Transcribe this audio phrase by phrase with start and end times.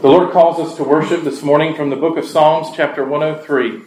[0.00, 3.82] The Lord calls us to worship this morning from the book of Psalms, chapter 103.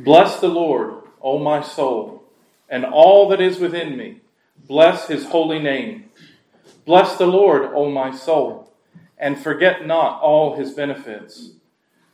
[0.00, 2.24] Bless the Lord, O my soul,
[2.68, 4.20] and all that is within me.
[4.68, 6.10] Bless his holy name.
[6.84, 8.70] Bless the Lord, O my soul,
[9.16, 11.52] and forget not all his benefits,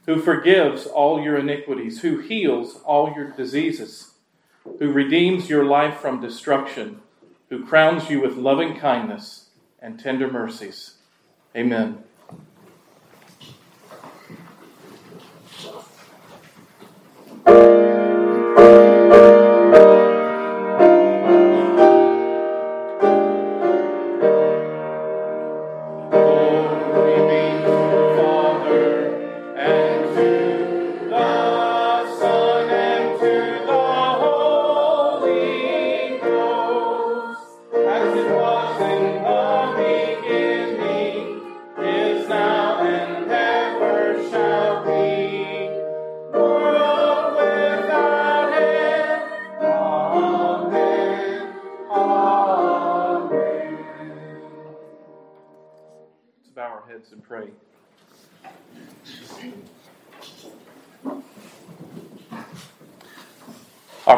[0.05, 4.13] who forgives all your iniquities, who heals all your diseases,
[4.79, 7.01] who redeems your life from destruction,
[7.49, 9.49] who crowns you with loving kindness
[9.83, 10.93] and tender mercies.
[11.57, 12.05] Amen.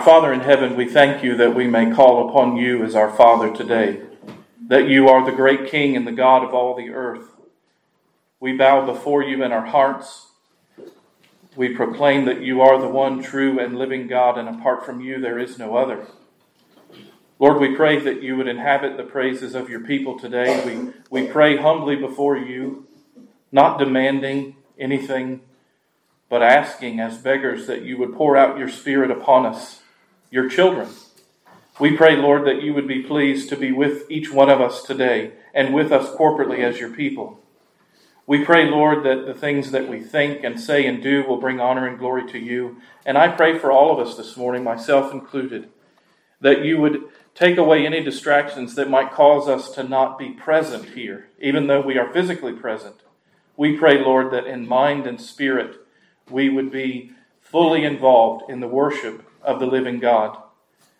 [0.09, 3.55] Father in heaven, we thank you that we may call upon you as our Father
[3.55, 4.01] today,
[4.67, 7.37] that you are the great King and the God of all the earth.
[8.41, 10.29] We bow before you in our hearts.
[11.57, 15.21] We proclaim that you are the one true and living God, and apart from you,
[15.21, 16.07] there is no other.
[17.39, 20.65] Lord, we pray that you would inhabit the praises of your people today.
[20.65, 22.87] We, we pray humbly before you,
[23.53, 25.43] not demanding anything,
[26.31, 29.83] but asking as beggars that you would pour out your Spirit upon us
[30.31, 30.89] your children.
[31.81, 34.83] We pray, Lord, that you would be pleased to be with each one of us
[34.83, 37.41] today and with us corporately as your people.
[38.27, 41.61] We pray, Lord, that the things that we think and say and do will bring
[41.61, 42.77] honor and glory to you.
[43.07, 45.71] And I pray for all of us this morning, myself included,
[46.41, 50.91] that you would take away any distractions that might cause us to not be present
[50.91, 52.97] here, even though we are physically present.
[53.57, 55.77] We pray, Lord, that in mind and spirit
[56.29, 60.37] we would be fully involved in the worship of the living God.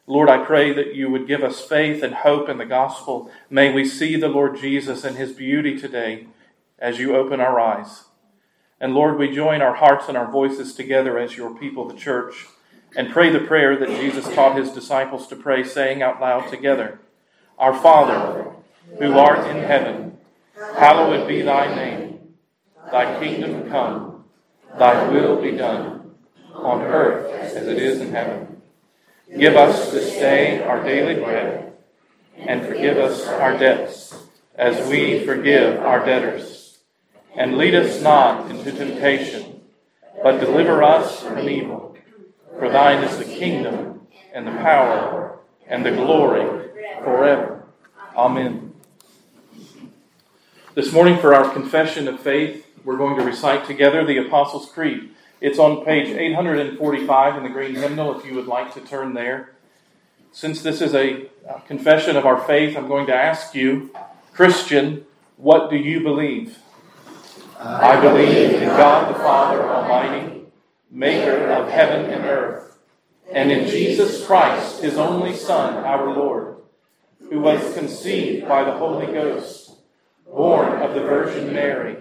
[0.07, 3.31] Lord, I pray that you would give us faith and hope in the gospel.
[3.51, 6.29] May we see the Lord Jesus and his beauty today
[6.79, 8.05] as you open our eyes.
[8.81, 12.47] And Lord, we join our hearts and our voices together as your people, the church,
[12.97, 17.01] and pray the prayer that Jesus taught his disciples to pray, saying out loud together
[17.59, 18.51] Our Father,
[18.99, 20.17] who art in heaven,
[20.57, 22.19] hallowed be thy name.
[22.91, 24.25] Thy kingdom come,
[24.79, 25.98] thy will be done
[26.65, 28.61] on earth as it is in heaven.
[29.37, 31.73] Give us this day our daily bread,
[32.37, 34.15] and forgive us our debts
[34.55, 36.79] as we forgive our debtors.
[37.37, 39.61] And lead us not into temptation,
[40.23, 41.97] but deliver us from evil.
[42.59, 46.71] For thine is the kingdom, and the power, and the glory
[47.05, 47.65] forever.
[48.17, 48.73] Amen.
[50.75, 55.11] This morning, for our confession of faith, we're going to recite together the Apostles' Creed.
[55.41, 59.53] It's on page 845 in the Green Hymnal if you would like to turn there.
[60.33, 63.95] Since this is a uh, confession of our faith, I'm going to ask you,
[64.33, 65.07] Christian,
[65.37, 66.59] what do you believe?
[67.57, 70.43] I believe in God the Father Almighty,
[70.91, 72.77] maker of heaven and earth,
[73.33, 76.57] and in Jesus Christ, his only Son, our Lord,
[77.31, 79.77] who was conceived by the Holy Ghost,
[80.27, 81.97] born of the Virgin Mary,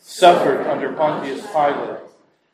[0.00, 2.05] suffered under Pontius Pilate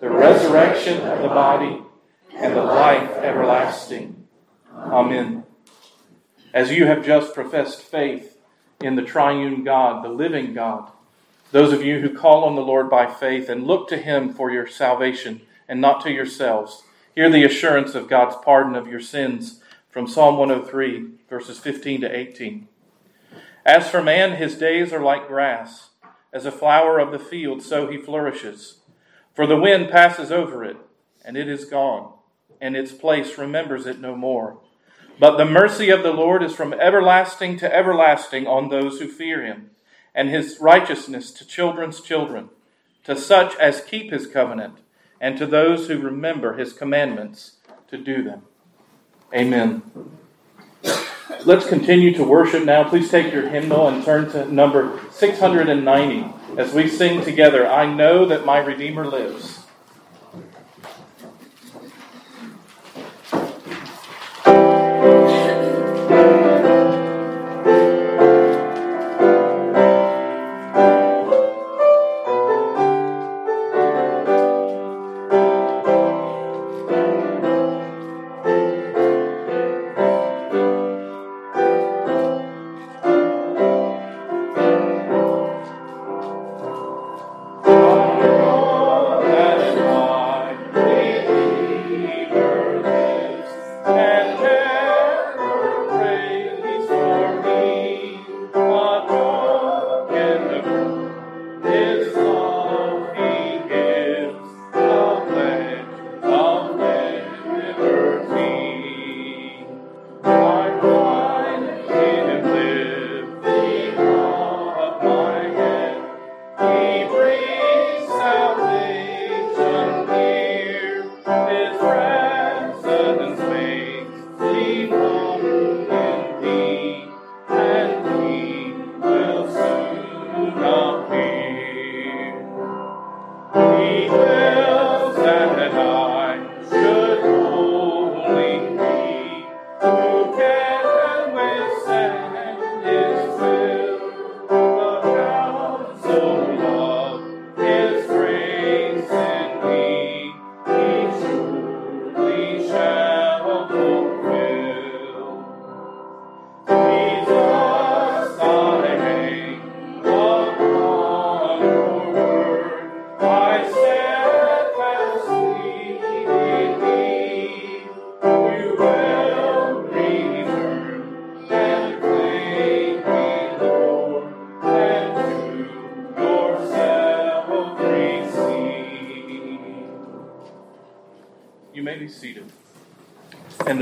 [0.00, 1.82] the resurrection of the body,
[2.34, 4.26] and the life everlasting.
[4.74, 5.44] Amen.
[6.54, 8.38] As you have just professed faith
[8.80, 10.90] in the triune God, the living God,
[11.52, 14.50] those of you who call on the Lord by faith and look to Him for
[14.50, 16.82] your salvation and not to yourselves,
[17.14, 19.60] hear the assurance of God's pardon of your sins
[19.90, 22.68] from Psalm 103, verses 15 to 18.
[23.66, 25.90] As for man, his days are like grass.
[26.32, 28.79] As a flower of the field, so he flourishes.
[29.40, 30.76] For the wind passes over it,
[31.24, 32.12] and it is gone
[32.60, 34.58] and its place remembers it no more.
[35.18, 39.42] But the mercy of the Lord is from everlasting to everlasting on those who fear
[39.42, 39.70] him,
[40.14, 42.50] and his righteousness to children's children,
[43.04, 44.74] to such as keep his covenant,
[45.22, 47.52] and to those who remember his commandments
[47.88, 48.42] to do them.
[49.34, 49.80] Amen.
[51.46, 52.86] Let's continue to worship now.
[52.86, 58.26] Please take your hymnal and turn to number 690 as we sing together, I know
[58.26, 59.59] that my Redeemer lives.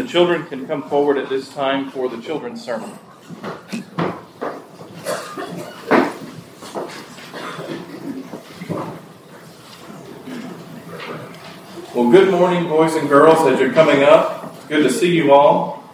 [0.08, 2.90] Children can come forward at this time for the children's sermon.
[11.94, 14.54] Well, good morning, boys and girls, as you're coming up.
[14.56, 15.84] It's good to see you all.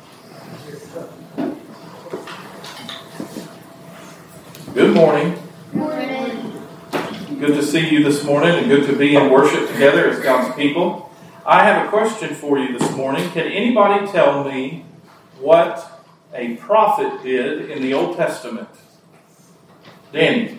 [4.75, 5.39] Good morning.
[5.73, 6.63] morning.
[7.41, 10.55] Good to see you this morning and good to be in worship together as God's
[10.55, 11.04] people.
[11.47, 13.29] I have a question for you this morning.
[13.33, 14.87] Can anybody tell me
[15.39, 16.03] what
[16.33, 18.69] a prophet did in the Old Testament?
[20.11, 20.59] Danny.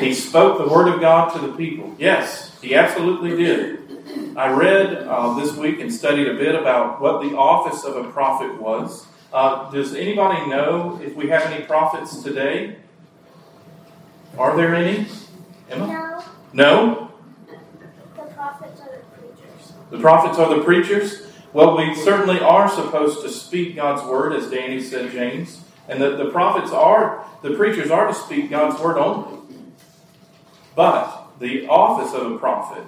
[0.00, 1.94] He spoke the word of God to the people.
[1.96, 4.36] Yes, he absolutely did.
[4.36, 8.10] I read uh, this week and studied a bit about what the office of a
[8.10, 9.06] prophet was.
[9.32, 12.78] Uh, does anybody know if we have any prophets today?
[14.36, 15.06] Are there any?
[15.70, 16.24] Emma?
[16.52, 16.94] No.
[16.96, 17.09] No?
[19.90, 21.26] The prophets are the preachers.
[21.52, 25.60] Well, we certainly are supposed to speak God's word, as Danny said, James.
[25.88, 29.38] And the, the prophets are, the preachers are to speak God's word only.
[30.76, 32.84] But the office of a prophet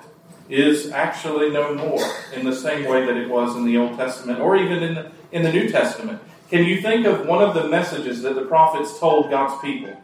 [0.48, 2.04] is actually no more
[2.34, 5.12] in the same way that it was in the Old Testament or even in the,
[5.32, 6.20] in the New Testament.
[6.50, 10.00] Can you think of one of the messages that the prophets told God's people?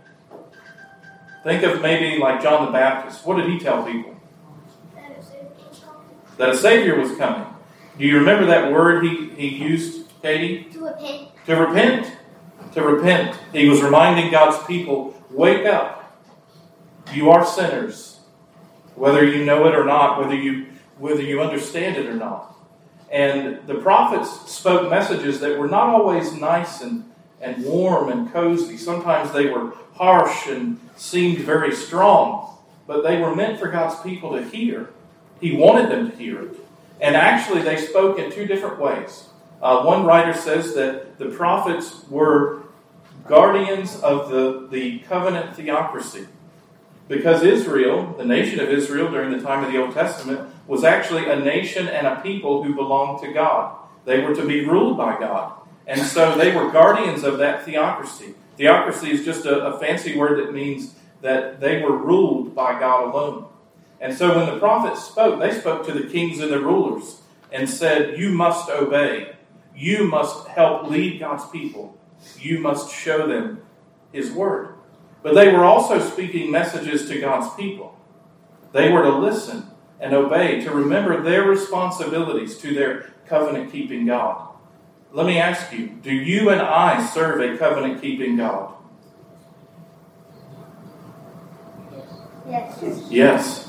[1.44, 3.24] Think of maybe like John the Baptist.
[3.24, 4.17] What did he tell people?
[6.38, 7.46] That a Savior was coming.
[7.98, 10.68] Do you remember that word he, he used, Katie?
[10.72, 11.28] To repent.
[11.46, 12.16] To repent.
[12.72, 13.38] To repent.
[13.52, 15.96] He was reminding God's people wake up.
[17.12, 18.20] You are sinners,
[18.94, 20.66] whether you know it or not, whether you,
[20.98, 22.54] whether you understand it or not.
[23.10, 28.76] And the prophets spoke messages that were not always nice and, and warm and cozy.
[28.76, 34.36] Sometimes they were harsh and seemed very strong, but they were meant for God's people
[34.36, 34.90] to hear.
[35.40, 36.50] He wanted them to hear.
[37.00, 39.28] And actually, they spoke in two different ways.
[39.62, 42.62] Uh, one writer says that the prophets were
[43.26, 46.26] guardians of the, the covenant theocracy.
[47.08, 51.28] Because Israel, the nation of Israel during the time of the Old Testament, was actually
[51.28, 53.76] a nation and a people who belonged to God.
[54.04, 55.52] They were to be ruled by God.
[55.86, 58.34] And so they were guardians of that theocracy.
[58.56, 63.08] Theocracy is just a, a fancy word that means that they were ruled by God
[63.08, 63.46] alone.
[64.00, 67.68] And so when the prophets spoke, they spoke to the kings and the rulers and
[67.68, 69.34] said, You must obey.
[69.74, 71.96] You must help lead God's people.
[72.38, 73.62] You must show them
[74.12, 74.74] His word.
[75.22, 77.98] But they were also speaking messages to God's people.
[78.72, 79.64] They were to listen
[80.00, 84.48] and obey, to remember their responsibilities to their covenant keeping God.
[85.12, 88.74] Let me ask you do you and I serve a covenant keeping God?
[92.48, 93.06] Yes.
[93.10, 93.67] Yes.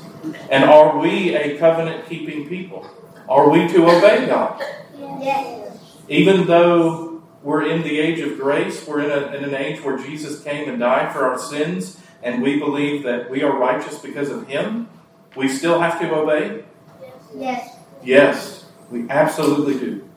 [0.50, 2.88] And are we a covenant keeping people?
[3.28, 4.60] Are we to obey God?
[5.20, 5.78] Yes.
[6.08, 9.96] Even though we're in the age of grace, we're in, a, in an age where
[9.96, 14.28] Jesus came and died for our sins, and we believe that we are righteous because
[14.28, 14.88] of Him,
[15.36, 16.64] we still have to obey?
[17.34, 17.76] Yes.
[18.02, 20.08] Yes, we absolutely do.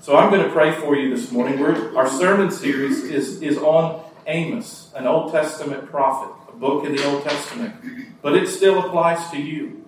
[0.00, 1.60] So I'm going to pray for you this morning.
[1.60, 7.04] We're, our sermon series is, is on Amos, an Old Testament prophet, book in the
[7.04, 7.74] Old Testament.
[8.22, 9.84] But it still applies to you.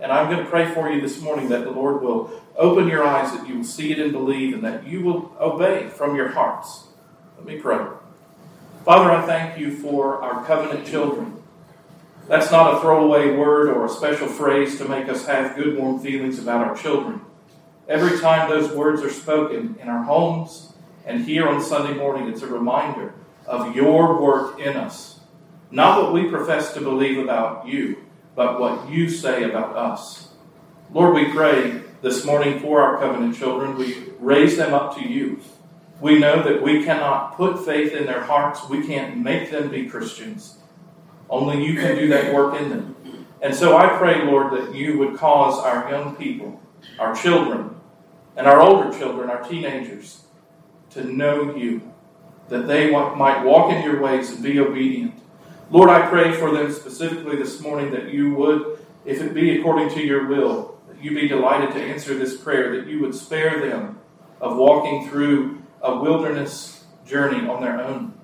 [0.00, 3.04] And I'm going to pray for you this morning that the Lord will open your
[3.04, 6.28] eyes, that you will see it and believe, and that you will obey from your
[6.28, 6.88] hearts.
[7.38, 7.86] Let me pray.
[8.84, 11.42] Father, I thank you for our covenant children.
[12.26, 16.00] That's not a throwaway word or a special phrase to make us have good, warm
[16.00, 17.20] feelings about our children.
[17.88, 20.72] Every time those words are spoken in our homes
[21.06, 23.14] and here on Sunday morning, it's a reminder
[23.46, 25.15] of your work in us.
[25.70, 28.04] Not what we profess to believe about you,
[28.34, 30.28] but what you say about us.
[30.92, 33.76] Lord, we pray this morning for our covenant children.
[33.76, 35.40] We raise them up to you.
[36.00, 38.68] We know that we cannot put faith in their hearts.
[38.68, 40.58] We can't make them be Christians.
[41.28, 43.26] Only you can do that work in them.
[43.42, 46.60] And so I pray, Lord, that you would cause our young people,
[46.98, 47.76] our children,
[48.36, 50.22] and our older children, our teenagers,
[50.90, 51.92] to know you,
[52.48, 55.14] that they might walk in your ways and be obedient.
[55.68, 59.88] Lord, I pray for them specifically this morning that you would, if it be according
[59.94, 63.68] to your will, that you be delighted to answer this prayer, that you would spare
[63.68, 63.98] them
[64.40, 68.14] of walking through a wilderness journey on their own,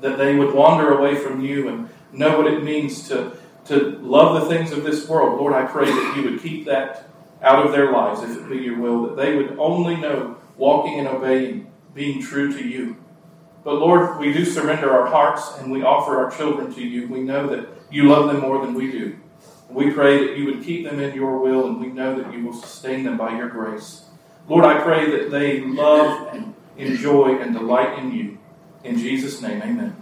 [0.00, 4.40] that they would wander away from you and know what it means to, to love
[4.40, 5.40] the things of this world.
[5.40, 7.08] Lord, I pray that you would keep that
[7.42, 11.00] out of their lives, if it be your will, that they would only know walking
[11.00, 12.96] and obeying, being true to you.
[13.66, 17.08] But Lord, we do surrender our hearts and we offer our children to you.
[17.08, 19.18] We know that you love them more than we do.
[19.68, 22.46] We pray that you would keep them in your will, and we know that you
[22.46, 24.04] will sustain them by your grace.
[24.48, 28.38] Lord, I pray that they love and enjoy and delight in you.
[28.84, 29.96] In Jesus' name, amen.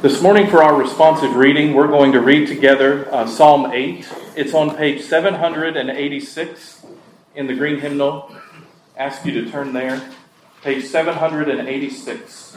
[0.00, 4.08] This morning, for our responsive reading, we're going to read together uh, Psalm 8.
[4.36, 6.86] It's on page 786
[7.36, 8.34] in the Green Hymnal.
[8.96, 10.02] Ask you to turn there.
[10.62, 12.56] Page 786.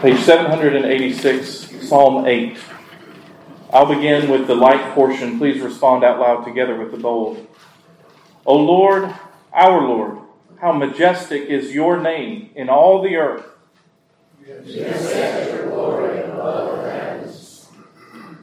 [0.00, 2.58] Page 786, Psalm 8.
[3.74, 5.36] I'll begin with the light portion.
[5.36, 7.44] Please respond out loud together with the bold.
[8.46, 9.12] O Lord,
[9.52, 10.18] our Lord,
[10.60, 13.44] how majestic is your name in all the earth.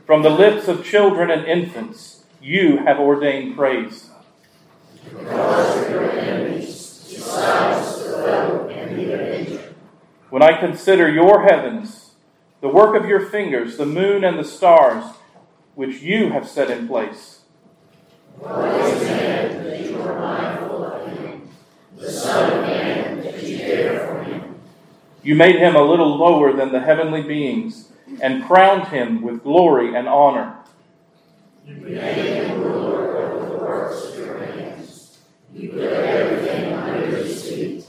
[0.06, 4.10] From the lips of children and infants, you have ordained praise.
[10.30, 12.12] When I consider your heavens,
[12.60, 15.06] the work of your fingers, the moon and the stars,
[15.76, 17.42] which you have set in place.
[18.38, 21.50] What is man that you are mindful of him?
[21.98, 24.56] The Son of Man that you care for him.
[25.24, 29.96] You made him a little lower than the heavenly beings and crowned him with glory
[29.96, 30.58] and honor.
[31.66, 35.20] You made him ruler over the works of your hands.
[35.54, 37.86] You put everything under his feet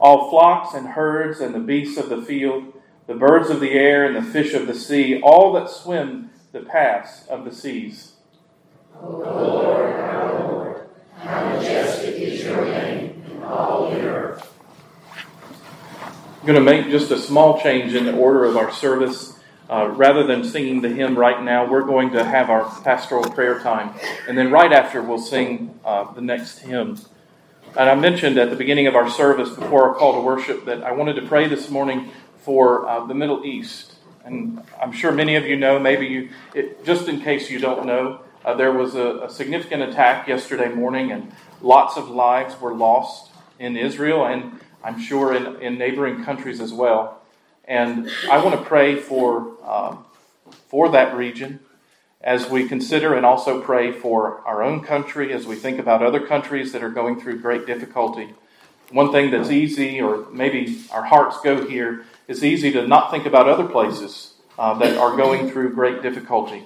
[0.00, 2.72] all flocks and herds and the beasts of the field,
[3.06, 6.60] the birds of the air and the fish of the sea, all that swim the
[6.60, 8.12] paths of the seas.
[9.00, 10.88] O Lord, our Lord,
[11.18, 14.52] how majestic is your name in all the earth.
[16.40, 19.36] I'm going to make just a small change in the order of our service.
[19.68, 23.60] Uh, rather than singing the hymn right now, we're going to have our pastoral prayer
[23.60, 23.94] time.
[24.26, 26.98] And then right after, we'll sing uh, the next hymn.
[27.76, 30.82] And I mentioned at the beginning of our service before our call to worship that
[30.82, 33.89] I wanted to pray this morning for uh, the Middle East.
[34.24, 37.86] And I'm sure many of you know, maybe you, it, just in case you don't
[37.86, 42.74] know, uh, there was a, a, significant attack yesterday morning, and lots of lives were
[42.74, 47.20] lost in Israel, and I'm sure in, in neighboring countries as well.
[47.66, 49.96] And I want to pray for, uh,
[50.68, 51.60] for that region
[52.22, 56.20] as we consider and also pray for our own country, as we think about other
[56.20, 58.34] countries that are going through great difficulty.
[58.90, 63.26] one thing that's easy, or maybe our hearts go here, it's easy to not think
[63.26, 66.64] about other places uh, that are going through great difficulty.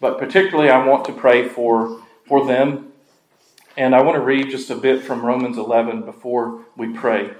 [0.00, 2.88] But particularly, I want to pray for, for them.
[3.76, 7.30] And I want to read just a bit from Romans 11 before we pray.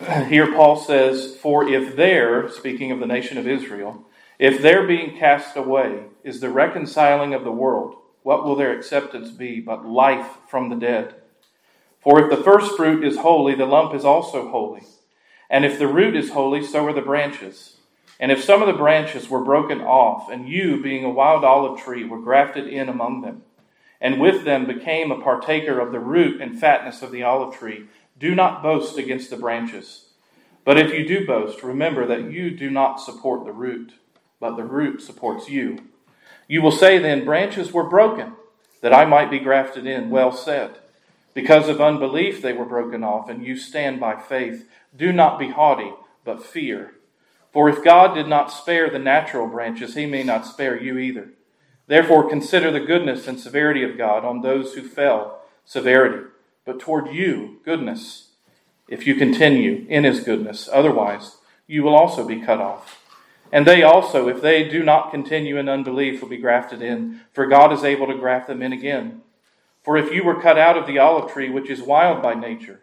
[0.26, 4.04] Here, Paul says, For if there, speaking of the nation of Israel,
[4.40, 7.94] if their being cast away is the reconciling of the world,
[8.24, 11.14] what will their acceptance be but life from the dead?
[12.00, 14.82] For if the first fruit is holy, the lump is also holy.
[15.48, 17.76] And if the root is holy, so are the branches.
[18.18, 21.80] And if some of the branches were broken off, and you, being a wild olive
[21.80, 23.42] tree, were grafted in among them,
[24.00, 27.86] and with them became a partaker of the root and fatness of the olive tree,
[28.18, 30.06] do not boast against the branches.
[30.64, 33.92] But if you do boast, remember that you do not support the root,
[34.40, 35.78] but the root supports you.
[36.48, 38.32] You will say then, Branches were broken,
[38.80, 40.10] that I might be grafted in.
[40.10, 40.78] Well said.
[41.36, 44.66] Because of unbelief they were broken off, and you stand by faith.
[44.96, 45.92] Do not be haughty,
[46.24, 46.94] but fear.
[47.52, 51.28] For if God did not spare the natural branches, he may not spare you either.
[51.88, 56.24] Therefore consider the goodness and severity of God on those who fell, severity,
[56.64, 58.30] but toward you, goodness,
[58.88, 60.70] if you continue in his goodness.
[60.72, 63.02] Otherwise, you will also be cut off.
[63.52, 67.44] And they also, if they do not continue in unbelief, will be grafted in, for
[67.44, 69.20] God is able to graft them in again.
[69.86, 72.80] For if you were cut out of the olive tree, which is wild by nature,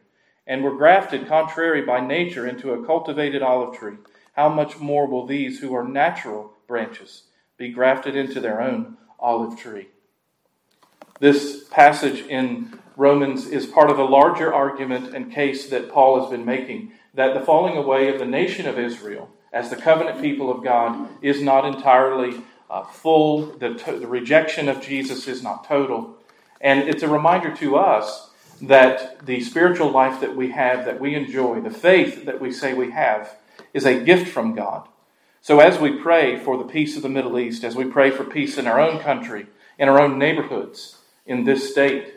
[0.47, 3.97] and were grafted contrary by nature into a cultivated olive tree,
[4.37, 7.23] how much more will these who are natural branches
[7.57, 9.89] be grafted into their own olive tree?
[11.19, 16.31] This passage in Romans is part of a larger argument and case that Paul has
[16.31, 20.49] been making that the falling away of the nation of Israel as the covenant people
[20.49, 25.67] of God is not entirely uh, full, the, to- the rejection of Jesus is not
[25.67, 26.17] total.
[26.63, 28.29] And it's a reminder to us
[28.61, 32.73] that the spiritual life that we have, that we enjoy, the faith that we say
[32.73, 33.35] we have,
[33.73, 34.87] is a gift from God.
[35.41, 38.23] So as we pray for the peace of the Middle East, as we pray for
[38.23, 39.47] peace in our own country,
[39.77, 42.13] in our own neighborhoods, in this state,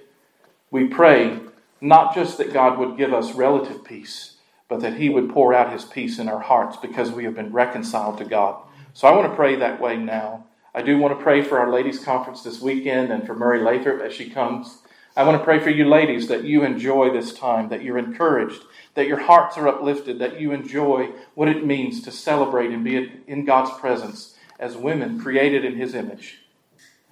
[0.70, 1.40] we pray
[1.80, 4.36] not just that God would give us relative peace,
[4.68, 7.52] but that He would pour out His peace in our hearts because we have been
[7.52, 8.62] reconciled to God.
[8.94, 10.44] So I want to pray that way now.
[10.76, 14.02] I do want to pray for our ladies' conference this weekend and for Mary Lathrop
[14.02, 14.76] as she comes.
[15.16, 18.62] I want to pray for you ladies that you enjoy this time, that you're encouraged,
[18.92, 23.10] that your hearts are uplifted, that you enjoy what it means to celebrate and be
[23.26, 26.40] in God's presence as women created in His image.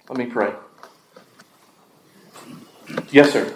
[0.07, 0.53] Let me pray.
[3.09, 3.51] Yes, sir.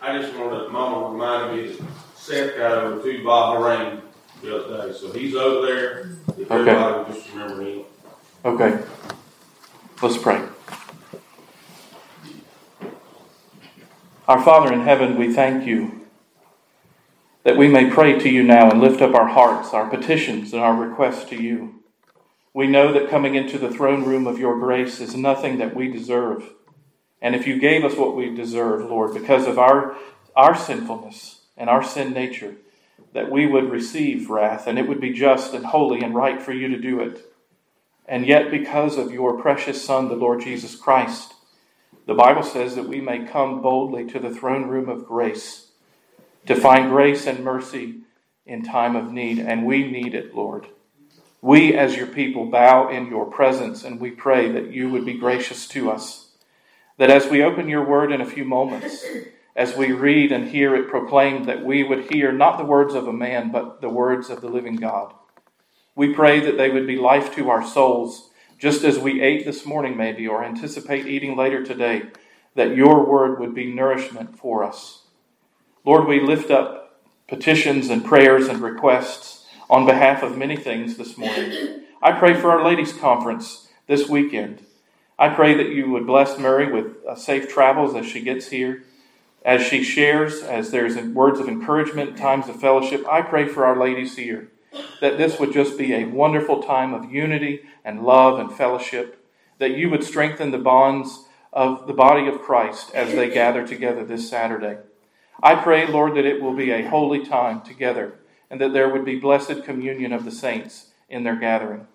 [0.00, 4.00] I just wanted, Mama reminded me that Seth got over to Bahrain
[4.40, 6.16] the other day, so he's over there.
[6.38, 6.70] If Okay.
[6.70, 7.84] everybody just remember him.
[8.46, 8.78] Okay.
[10.04, 10.46] Let's pray.
[14.28, 16.04] Our Father in heaven, we thank you
[17.44, 20.60] that we may pray to you now and lift up our hearts, our petitions, and
[20.60, 21.82] our requests to you.
[22.52, 25.90] We know that coming into the throne room of your grace is nothing that we
[25.90, 26.50] deserve.
[27.22, 29.96] And if you gave us what we deserve, Lord, because of our,
[30.36, 32.56] our sinfulness and our sin nature,
[33.14, 36.52] that we would receive wrath, and it would be just and holy and right for
[36.52, 37.33] you to do it.
[38.06, 41.34] And yet, because of your precious Son, the Lord Jesus Christ,
[42.06, 45.68] the Bible says that we may come boldly to the throne room of grace
[46.46, 48.00] to find grace and mercy
[48.44, 49.38] in time of need.
[49.38, 50.66] And we need it, Lord.
[51.40, 55.18] We, as your people, bow in your presence and we pray that you would be
[55.18, 56.30] gracious to us.
[56.98, 59.04] That as we open your word in a few moments,
[59.56, 63.06] as we read and hear it proclaimed, that we would hear not the words of
[63.06, 65.14] a man, but the words of the living God.
[65.96, 69.64] We pray that they would be life to our souls, just as we ate this
[69.64, 72.02] morning, maybe, or anticipate eating later today,
[72.56, 75.02] that your word would be nourishment for us.
[75.84, 81.16] Lord, we lift up petitions and prayers and requests on behalf of many things this
[81.16, 81.82] morning.
[82.02, 84.64] I pray for our ladies' conference this weekend.
[85.16, 88.82] I pray that you would bless Mary with uh, safe travels as she gets here.
[89.44, 93.78] As she shares, as there's words of encouragement, times of fellowship, I pray for our
[93.78, 94.50] ladies here
[95.00, 99.26] that this would just be a wonderful time of unity and love and fellowship,
[99.58, 104.04] that you would strengthen the bonds of the body of Christ as they gather together
[104.04, 104.78] this Saturday.
[105.42, 108.14] I pray, Lord, that it will be a holy time together
[108.50, 111.86] and that there would be blessed communion of the saints in their gathering.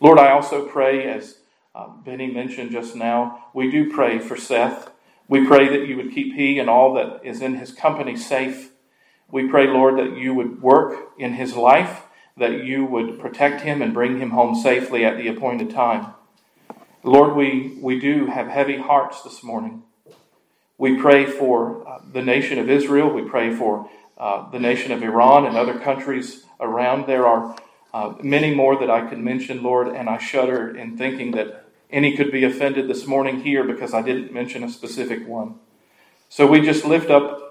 [0.00, 1.38] Lord, I also pray, as
[1.74, 4.90] uh, Benny mentioned just now, we do pray for Seth.
[5.28, 8.71] We pray that you would keep he and all that is in his company safe.
[9.32, 12.02] We pray, Lord, that you would work in his life,
[12.36, 16.12] that you would protect him and bring him home safely at the appointed time.
[17.02, 19.84] Lord, we, we do have heavy hearts this morning.
[20.76, 23.08] We pray for uh, the nation of Israel.
[23.08, 27.06] We pray for uh, the nation of Iran and other countries around.
[27.06, 27.56] There are
[27.94, 32.18] uh, many more that I could mention, Lord, and I shudder in thinking that any
[32.18, 35.54] could be offended this morning here because I didn't mention a specific one.
[36.28, 37.41] So we just lift up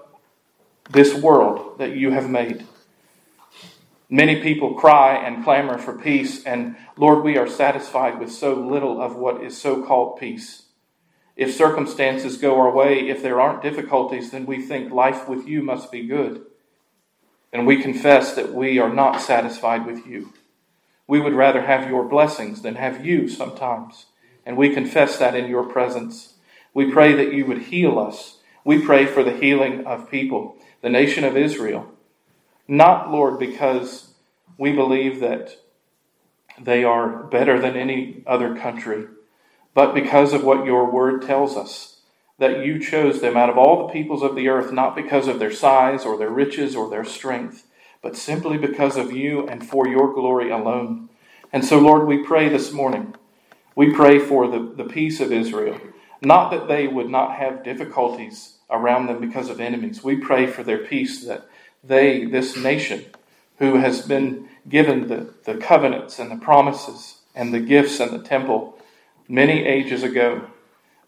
[0.92, 2.66] this world that you have made.
[4.10, 9.00] Many people cry and clamor for peace, and Lord, we are satisfied with so little
[9.00, 10.66] of what is so called peace.
[11.34, 15.62] If circumstances go our way, if there aren't difficulties, then we think life with you
[15.62, 16.44] must be good.
[17.54, 20.34] And we confess that we are not satisfied with you.
[21.06, 24.06] We would rather have your blessings than have you sometimes.
[24.44, 26.34] And we confess that in your presence.
[26.74, 28.38] We pray that you would heal us.
[28.64, 31.88] We pray for the healing of people, the nation of Israel.
[32.68, 34.12] Not, Lord, because
[34.58, 35.56] we believe that
[36.60, 39.06] they are better than any other country,
[39.74, 42.00] but because of what your word tells us,
[42.38, 45.38] that you chose them out of all the peoples of the earth, not because of
[45.38, 47.66] their size or their riches or their strength,
[48.02, 51.08] but simply because of you and for your glory alone.
[51.52, 53.14] And so, Lord, we pray this morning,
[53.76, 55.78] we pray for the, the peace of Israel,
[56.20, 60.02] not that they would not have difficulties around them because of enemies.
[60.02, 61.46] We pray for their peace that
[61.84, 63.04] they, this nation,
[63.58, 68.26] who has been given the, the covenants and the promises and the gifts and the
[68.26, 68.78] temple
[69.28, 70.46] many ages ago,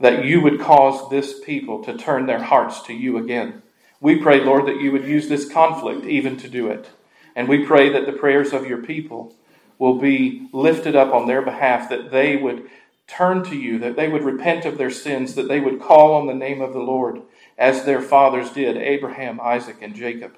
[0.01, 3.63] that you would cause this people to turn their hearts to you again.
[4.01, 6.91] We pray, Lord, that you would use this conflict even to do it.
[7.37, 9.35] And we pray that the prayers of your people
[9.79, 12.69] will be lifted up on their behalf, that they would
[13.07, 16.27] turn to you, that they would repent of their sins, that they would call on
[16.27, 17.23] the name of the Lord,
[17.57, 20.37] as their fathers did, Abraham, Isaac, and Jacob.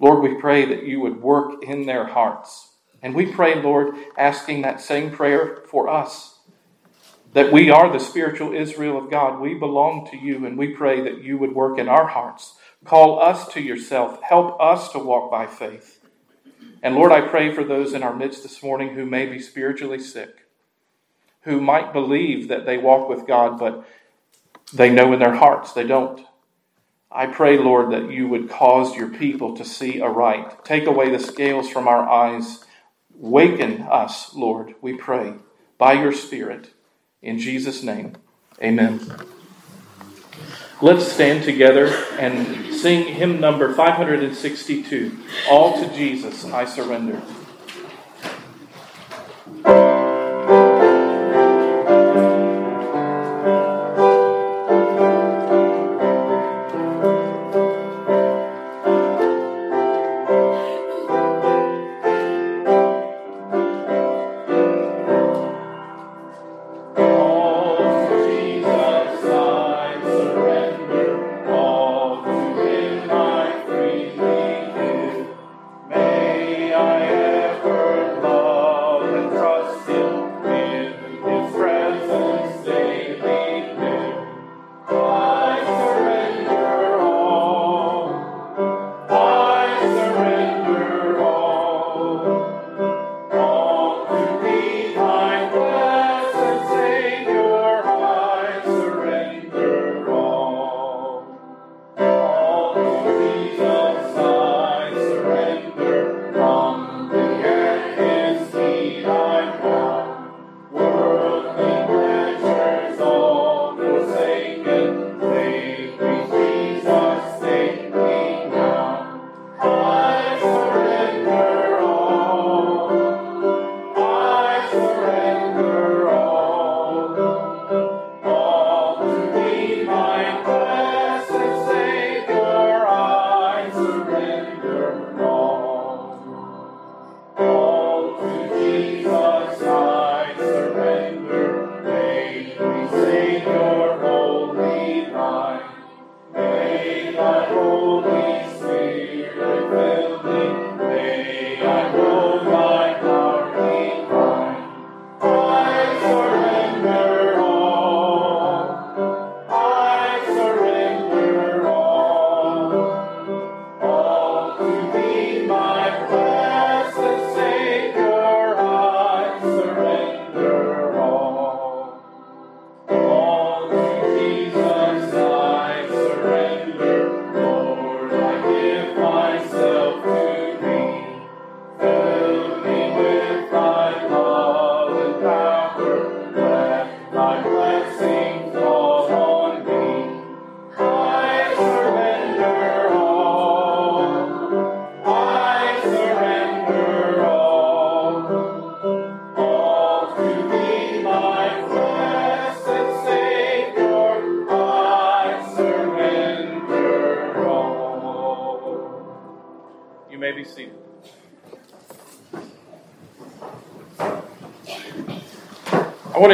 [0.00, 2.68] Lord, we pray that you would work in their hearts.
[3.02, 6.38] And we pray, Lord, asking that same prayer for us.
[7.32, 9.40] That we are the spiritual Israel of God.
[9.40, 12.56] We belong to you, and we pray that you would work in our hearts.
[12.84, 14.22] Call us to yourself.
[14.22, 16.00] Help us to walk by faith.
[16.82, 19.98] And Lord, I pray for those in our midst this morning who may be spiritually
[19.98, 20.46] sick,
[21.42, 23.86] who might believe that they walk with God, but
[24.72, 26.24] they know in their hearts they don't.
[27.10, 30.64] I pray, Lord, that you would cause your people to see aright.
[30.64, 32.64] Take away the scales from our eyes.
[33.14, 35.34] Waken us, Lord, we pray,
[35.78, 36.70] by your Spirit.
[37.22, 38.14] In Jesus' name,
[38.62, 39.00] amen.
[40.80, 41.86] Let's stand together
[42.18, 45.18] and sing hymn number 562
[45.50, 47.20] All to Jesus I Surrender.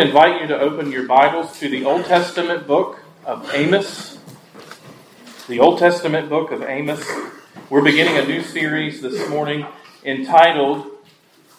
[0.04, 4.18] Invite you to open your Bibles to the Old Testament book of Amos.
[5.48, 7.02] The Old Testament book of Amos.
[7.70, 9.66] We're beginning a new series this morning
[10.04, 10.90] entitled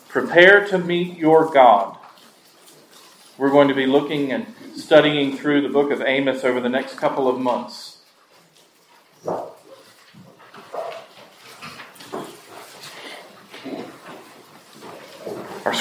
[0.10, 1.97] Prepare to Meet Your God.
[3.39, 6.99] We're going to be looking and studying through the book of Amos over the next
[6.99, 7.94] couple of months.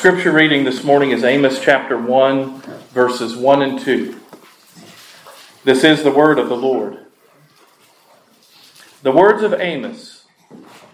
[0.04, 4.20] Scripture reading this morning is Amos chapter 1, verses 1 and 2.
[5.64, 7.06] This is the word of the Lord.
[9.00, 10.26] The words of Amos,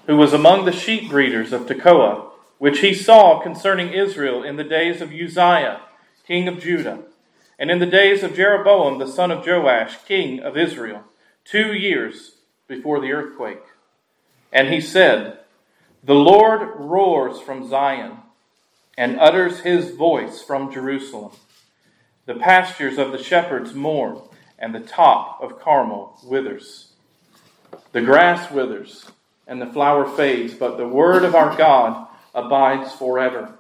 [0.07, 4.63] who was among the sheep breeders of Tekoa, which he saw concerning Israel in the
[4.63, 5.81] days of Uzziah,
[6.25, 7.01] king of Judah,
[7.59, 11.03] and in the days of Jeroboam the son of Joash, king of Israel,
[11.45, 12.37] two years
[12.69, 13.65] before the earthquake.
[14.53, 15.41] And he said,
[16.05, 18.19] The Lord roars from Zion
[18.97, 21.33] and utters his voice from Jerusalem.
[22.27, 24.21] The pastures of the shepherds mourn,
[24.59, 26.93] and the top of Carmel withers.
[27.93, 29.07] The grass withers,
[29.47, 33.55] and the flower fades, but the word of our God abides forever.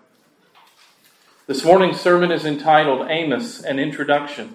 [1.46, 4.54] This morning's sermon is entitled Amos, an Introduction.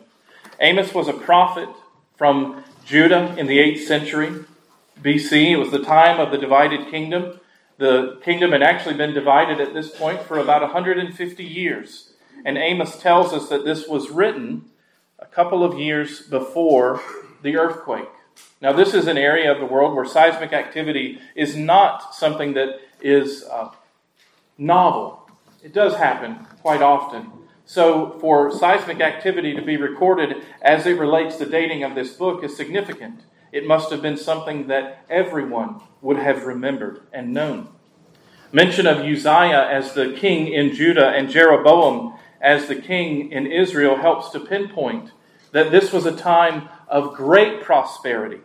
[0.61, 1.67] Amos was a prophet
[2.15, 4.45] from Judah in the 8th century
[5.01, 5.51] BC.
[5.51, 7.39] It was the time of the divided kingdom
[7.77, 12.13] the kingdom had actually been divided at this point for about 150 years.
[12.45, 14.65] And Amos tells us that this was written
[15.19, 17.01] a couple of years before
[17.41, 18.09] the earthquake.
[18.61, 22.79] Now, this is an area of the world where seismic activity is not something that
[23.01, 23.69] is uh,
[24.57, 25.29] novel.
[25.63, 27.31] It does happen quite often.
[27.65, 32.43] So, for seismic activity to be recorded as it relates to dating of this book
[32.43, 33.21] is significant.
[33.55, 37.69] It must have been something that everyone would have remembered and known.
[38.51, 43.95] Mention of Uzziah as the king in Judah and Jeroboam as the king in Israel
[43.95, 45.13] helps to pinpoint
[45.53, 48.41] that this was a time of great prosperity.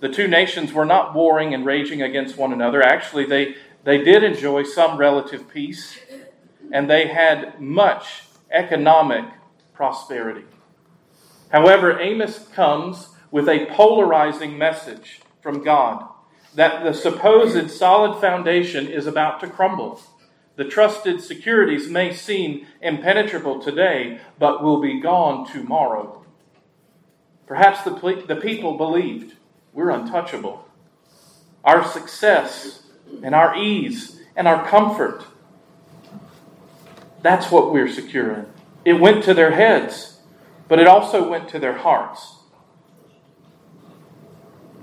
[0.00, 2.82] The two nations were not warring and raging against one another.
[2.82, 3.54] Actually, they,
[3.84, 5.98] they did enjoy some relative peace,
[6.70, 9.24] and they had much economic
[9.72, 10.44] prosperity.
[11.48, 16.08] However, Amos comes with a polarizing message from God
[16.54, 20.00] that the supposed solid foundation is about to crumble.
[20.54, 26.24] The trusted securities may seem impenetrable today, but will be gone tomorrow.
[27.48, 29.34] Perhaps the, the people believed
[29.72, 30.68] we're untouchable.
[31.64, 32.84] Our success
[33.20, 35.26] and our ease and our comfort,
[37.20, 38.46] that's what we're secure in.
[38.84, 40.20] It went to their heads,
[40.68, 42.34] but it also went to their hearts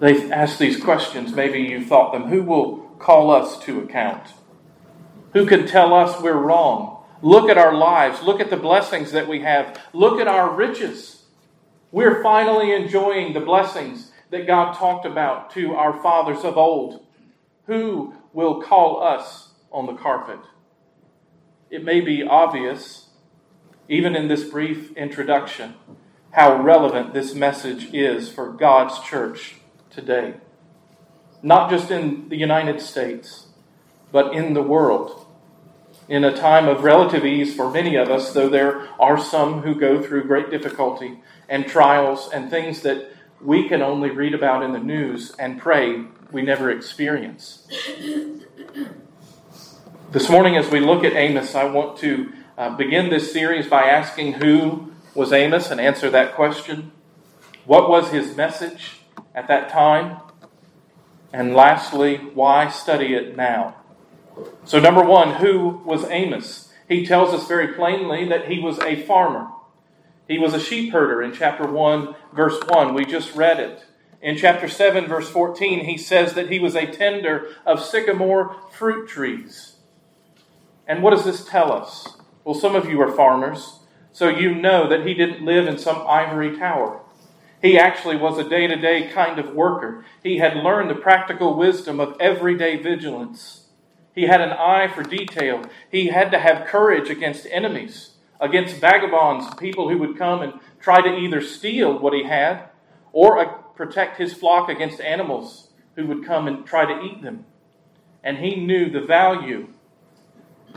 [0.02, 4.34] they ask these questions, maybe you thought them who will call us to account?
[5.34, 7.06] Who can tell us we're wrong?
[7.22, 8.24] Look at our lives.
[8.24, 9.80] Look at the blessings that we have.
[9.94, 11.26] Look at our riches.
[11.92, 17.06] We're finally enjoying the blessings that God talked about to our fathers of old.
[17.68, 20.40] Who will call us on the carpet?
[21.70, 23.10] It may be obvious,
[23.88, 25.76] even in this brief introduction,
[26.32, 29.61] how relevant this message is for God's church
[29.92, 30.36] today.
[31.44, 33.48] Not just in the United States,
[34.12, 35.26] but in the world.
[36.08, 39.76] In a time of relative ease for many of us, though there are some who
[39.76, 44.74] go through great difficulty and trials and things that we can only read about in
[44.74, 47.68] the news and pray we never experience.
[50.12, 53.84] This morning, as we look at Amos, I want to uh, begin this series by
[53.84, 56.92] asking who was Amos and answer that question.
[57.66, 59.01] What was his message?
[59.34, 60.18] At that time?
[61.34, 63.76] And lastly, why study it now?
[64.66, 66.72] So, number one, who was Amos?
[66.88, 69.48] He tells us very plainly that he was a farmer.
[70.28, 72.94] He was a sheep herder in chapter 1, verse 1.
[72.94, 73.86] We just read it.
[74.22, 79.10] In chapter 7, verse 14, he says that he was a tender of sycamore fruit
[79.10, 79.78] trees.
[80.88, 82.18] And what does this tell us?
[82.44, 83.80] Well, some of you are farmers,
[84.12, 87.02] so you know that he didn't live in some ivory tower.
[87.62, 90.04] He actually was a day to day kind of worker.
[90.24, 93.68] He had learned the practical wisdom of everyday vigilance.
[94.14, 95.64] He had an eye for detail.
[95.90, 101.02] He had to have courage against enemies, against vagabonds, people who would come and try
[101.02, 102.64] to either steal what he had
[103.14, 103.46] or uh,
[103.76, 107.46] protect his flock against animals who would come and try to eat them.
[108.24, 109.68] And he knew the value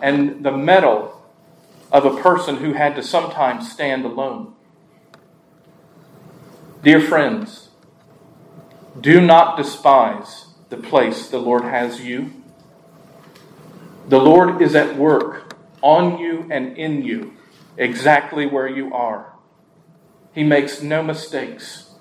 [0.02, 1.22] and the mettle
[1.90, 4.53] of a person who had to sometimes stand alone.
[6.84, 7.70] Dear friends,
[9.00, 12.30] do not despise the place the Lord has you.
[14.10, 17.38] The Lord is at work on you and in you,
[17.78, 19.32] exactly where you are.
[20.34, 21.94] He makes no mistakes.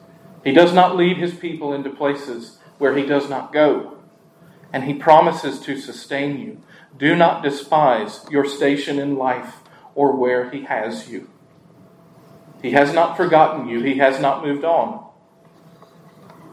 [0.44, 4.00] He does not lead his people into places where he does not go.
[4.74, 6.62] And he promises to sustain you.
[6.98, 9.60] Do not despise your station in life
[9.96, 11.30] or where he has you.
[12.64, 15.06] He has not forgotten you, he has not moved on.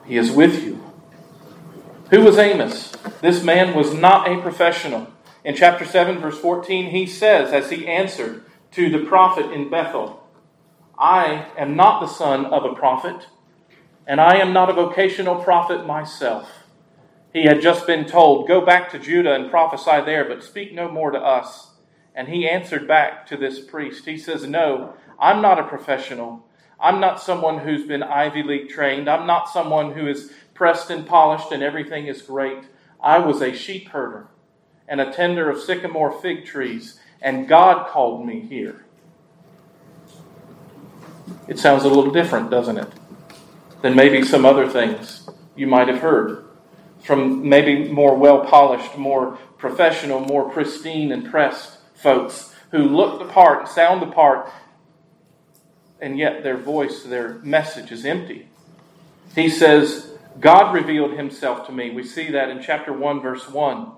[0.04, 0.84] He is with you.
[2.10, 2.90] Who was Amos?
[3.22, 5.06] This man was not a professional.
[5.44, 10.28] In chapter 7, verse 14, he says, as he answered to the prophet in Bethel,
[10.98, 13.28] I am not the son of a prophet,
[14.04, 16.64] and I am not a vocational prophet myself.
[17.32, 20.90] He had just been told, Go back to Judah and prophesy there, but speak no
[20.90, 21.70] more to us.
[22.16, 24.06] And he answered back to this priest.
[24.06, 26.46] He says, No, I'm not a professional.
[26.80, 29.08] I'm not someone who's been Ivy League trained.
[29.08, 32.64] I'm not someone who is pressed and polished and everything is great.
[33.02, 34.28] I was a sheep herder
[34.88, 38.84] and a tender of sycamore fig trees, and God called me here.
[41.46, 42.88] It sounds a little different, doesn't it?
[43.82, 46.44] Than maybe some other things you might have heard
[47.02, 53.32] from maybe more well polished, more professional, more pristine and pressed folks who look the
[53.32, 54.50] part and sound the part,
[56.00, 58.48] and yet their voice, their message is empty.
[59.34, 61.90] He says, God revealed himself to me.
[61.90, 63.92] We see that in chapter 1, verse 1.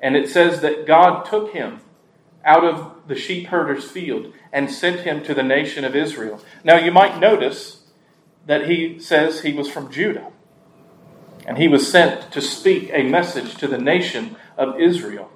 [0.00, 1.80] And it says that God took him
[2.44, 6.42] out of the sheep herder's field and sent him to the nation of Israel.
[6.64, 7.84] Now, you might notice
[8.46, 10.32] that he says he was from Judah,
[11.46, 15.30] and he was sent to speak a message to the nation of Israel.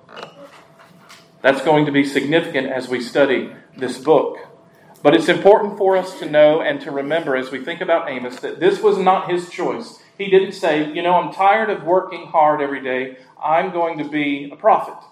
[1.43, 4.39] That's going to be significant as we study this book.
[5.05, 8.41] But it's important for us to know and to remember as we think about Amos
[8.41, 10.03] that this was not his choice.
[10.17, 13.19] He didn't say, You know, I'm tired of working hard every day.
[13.39, 15.07] I'm going to be a prophet.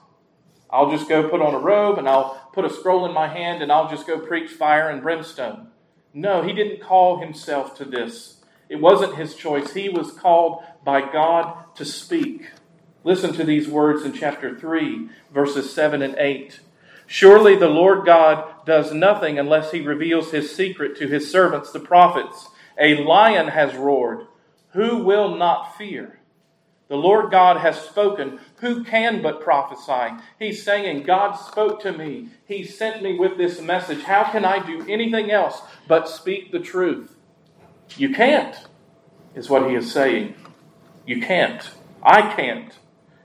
[0.71, 3.63] I'll just go put on a robe and I'll put a scroll in my hand
[3.63, 5.69] and I'll just go preach fire and brimstone.
[6.15, 8.39] No, he didn't call himself to this.
[8.71, 9.75] It wasn't his choice.
[9.75, 12.49] He was called by God to speak.
[13.05, 16.61] Listen to these words in chapter 3, verses 7 and 8.
[17.07, 21.81] Surely the Lord God does nothing unless he reveals his secret to his servants, the
[21.81, 22.49] prophets.
[22.81, 24.27] A lion has roared.
[24.73, 26.19] Who will not fear?
[26.89, 28.39] The Lord God has spoken.
[28.57, 30.15] Who can but prophesy?
[30.39, 32.29] He's saying, God spoke to me.
[32.47, 34.03] He sent me with this message.
[34.03, 37.15] How can I do anything else but speak the truth?
[37.97, 38.57] You can't,
[39.35, 40.35] is what he is saying.
[41.07, 41.63] You can't.
[42.03, 42.73] I can't.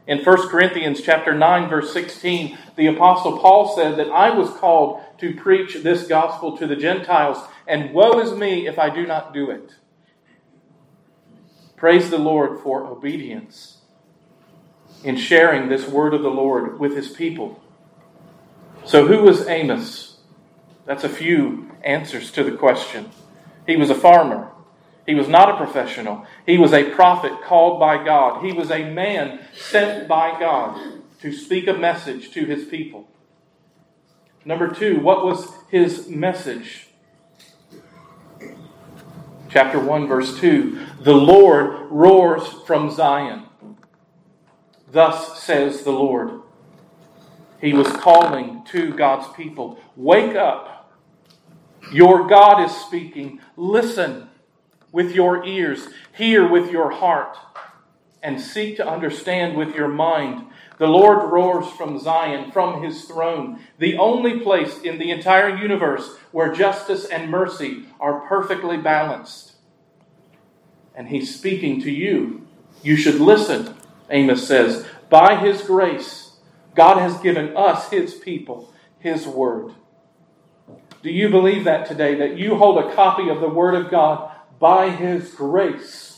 [0.07, 5.01] In 1 Corinthians chapter 9 verse 16, the apostle Paul said that I was called
[5.19, 9.33] to preach this gospel to the Gentiles, and woe is me if I do not
[9.33, 9.75] do it.
[11.75, 13.77] Praise the Lord for obedience
[15.03, 17.61] in sharing this word of the Lord with his people.
[18.85, 20.17] So, who was Amos?
[20.85, 23.11] That's a few answers to the question.
[23.65, 24.51] He was a farmer.
[25.05, 26.25] He was not a professional.
[26.45, 28.43] He was a prophet called by God.
[28.43, 33.07] He was a man sent by God to speak a message to his people.
[34.47, 36.87] Number two, what was his message?
[39.49, 43.47] Chapter 1, verse 2 The Lord roars from Zion.
[44.89, 46.43] Thus says the Lord.
[47.59, 50.93] He was calling to God's people Wake up.
[51.91, 53.41] Your God is speaking.
[53.57, 54.29] Listen
[54.93, 57.35] with your ears, hear with your heart,
[58.23, 60.47] and seek to understand with your mind.
[60.77, 66.17] The Lord roars from Zion, from his throne, the only place in the entire universe
[66.31, 69.53] where justice and mercy are perfectly balanced.
[70.95, 72.45] And he's speaking to you.
[72.83, 73.75] You should listen,
[74.09, 74.85] Amos says.
[75.09, 76.37] By his grace,
[76.75, 79.73] God has given us, his people, his word.
[81.01, 82.15] Do you believe that today?
[82.15, 86.16] That you hold a copy of the word of God by his grace?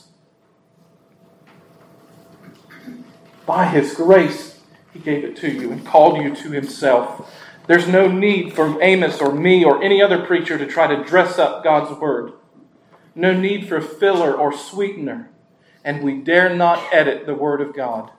[3.49, 4.59] By his grace,
[4.93, 7.33] he gave it to you and called you to himself.
[7.65, 11.39] There's no need for Amos or me or any other preacher to try to dress
[11.39, 12.33] up God's word.
[13.15, 15.31] No need for filler or sweetener.
[15.83, 18.11] And we dare not edit the word of God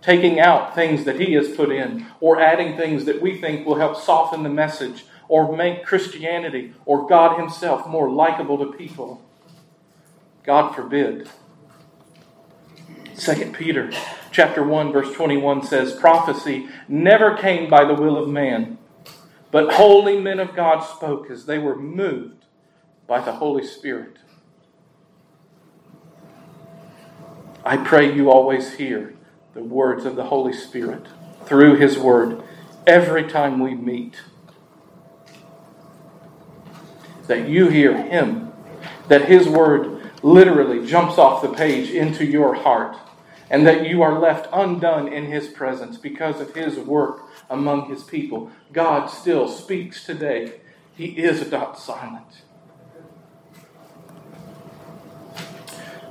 [0.00, 3.76] taking out things that he has put in, or adding things that we think will
[3.76, 9.22] help soften the message, or make Christianity or God himself more likable to people.
[10.44, 11.28] God forbid.
[13.16, 13.90] 2 Peter
[14.30, 18.78] chapter 1 verse 21 says prophecy never came by the will of man
[19.50, 22.44] but holy men of God spoke as they were moved
[23.06, 24.16] by the Holy Spirit.
[27.64, 29.14] I pray you always hear
[29.54, 31.06] the words of the Holy Spirit.
[31.44, 32.42] through His Word
[32.86, 34.22] every time we meet.
[37.26, 38.52] That you hear Him,
[39.08, 39.93] that His Word
[40.24, 42.96] literally jumps off the page into your heart,
[43.50, 48.02] and that you are left undone in His presence because of His work among His
[48.02, 48.50] people.
[48.72, 50.60] God still speaks today.
[50.96, 52.42] He is not silent.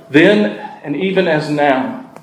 [0.08, 2.14] Then, and even as now,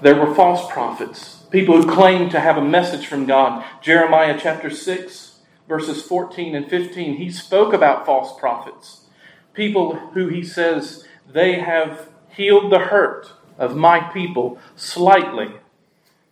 [0.00, 3.64] there were false prophets, people who claimed to have a message from God.
[3.80, 9.06] Jeremiah chapter 6, verses 14 and 15, he spoke about false prophets,
[9.54, 15.52] people who he says they have healed the hurt of my people slightly,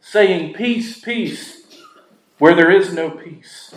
[0.01, 1.63] saying, Peace, peace,
[2.39, 3.75] where there is no peace.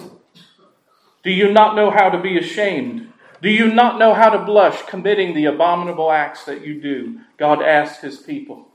[1.24, 3.12] Do you not know how to be ashamed?
[3.42, 7.20] Do you not know how to blush committing the abominable acts that you do?
[7.38, 8.70] God asks his people.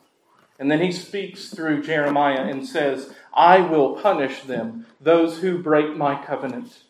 [0.58, 5.96] And then he speaks through Jeremiah and says, I will punish them, those who break
[5.96, 6.80] my covenant,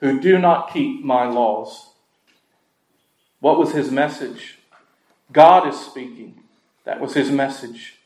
[0.00, 1.90] who do not keep my laws.
[3.40, 4.58] What was his message?
[5.32, 6.42] God is speaking.
[6.84, 7.96] That was his message.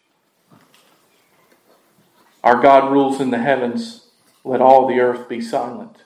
[2.42, 4.06] Our God rules in the heavens.
[4.44, 5.96] Let all the earth be silent.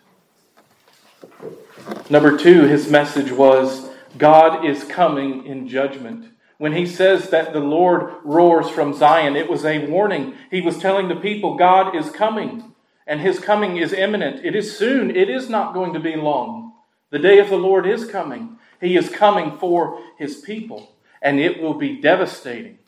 [2.09, 6.27] Number two, his message was God is coming in judgment.
[6.59, 10.35] When he says that the Lord roars from Zion, it was a warning.
[10.51, 12.73] He was telling the people God is coming,
[13.07, 14.45] and his coming is imminent.
[14.45, 16.73] It is soon, it is not going to be long.
[17.11, 18.59] The day of the Lord is coming.
[18.81, 22.79] He is coming for his people, and it will be devastating.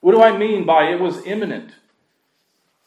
[0.00, 1.74] What do I mean by it was imminent?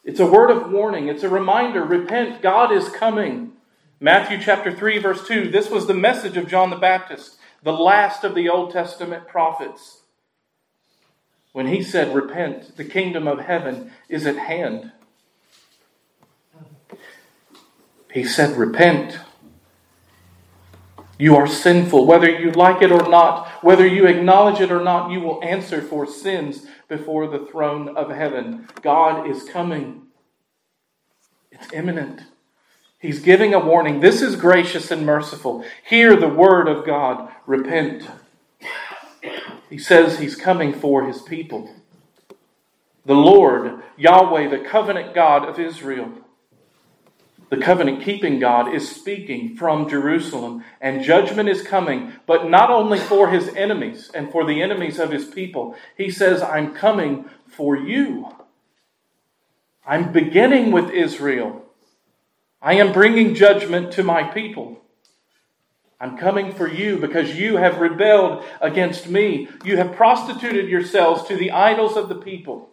[0.02, 3.52] It's a word of warning, it's a reminder repent, God is coming.
[4.00, 8.24] Matthew chapter 3, verse 2 this was the message of John the Baptist, the last
[8.24, 10.02] of the Old Testament prophets.
[11.52, 14.90] When he said, Repent, the kingdom of heaven is at hand.
[18.12, 19.20] He said, Repent.
[21.24, 22.06] You are sinful.
[22.06, 25.80] Whether you like it or not, whether you acknowledge it or not, you will answer
[25.80, 28.68] for sins before the throne of heaven.
[28.82, 30.02] God is coming.
[31.50, 32.24] It's imminent.
[32.98, 34.00] He's giving a warning.
[34.00, 35.64] This is gracious and merciful.
[35.88, 37.32] Hear the word of God.
[37.46, 38.06] Repent.
[39.70, 41.74] He says he's coming for his people.
[43.06, 46.12] The Lord, Yahweh, the covenant God of Israel,
[47.54, 52.98] the covenant keeping God, is speaking from Jerusalem, and judgment is coming, but not only
[52.98, 55.76] for his enemies and for the enemies of his people.
[55.96, 58.28] He says, I'm coming for you.
[59.86, 61.64] I'm beginning with Israel.
[62.60, 64.82] I am bringing judgment to my people.
[66.00, 69.48] I'm coming for you because you have rebelled against me.
[69.64, 72.70] You have prostituted yourselves to the idols of the people.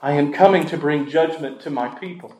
[0.00, 2.36] I am coming to bring judgment to my people.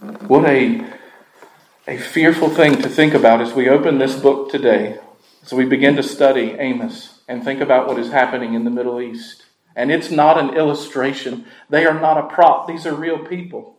[0.00, 0.82] What a,
[1.86, 4.98] a fearful thing to think about as we open this book today,
[5.42, 9.02] as we begin to study Amos and think about what is happening in the Middle
[9.02, 9.44] East.
[9.76, 11.44] And it's not an illustration.
[11.68, 12.66] They are not a prop.
[12.66, 13.76] These are real people.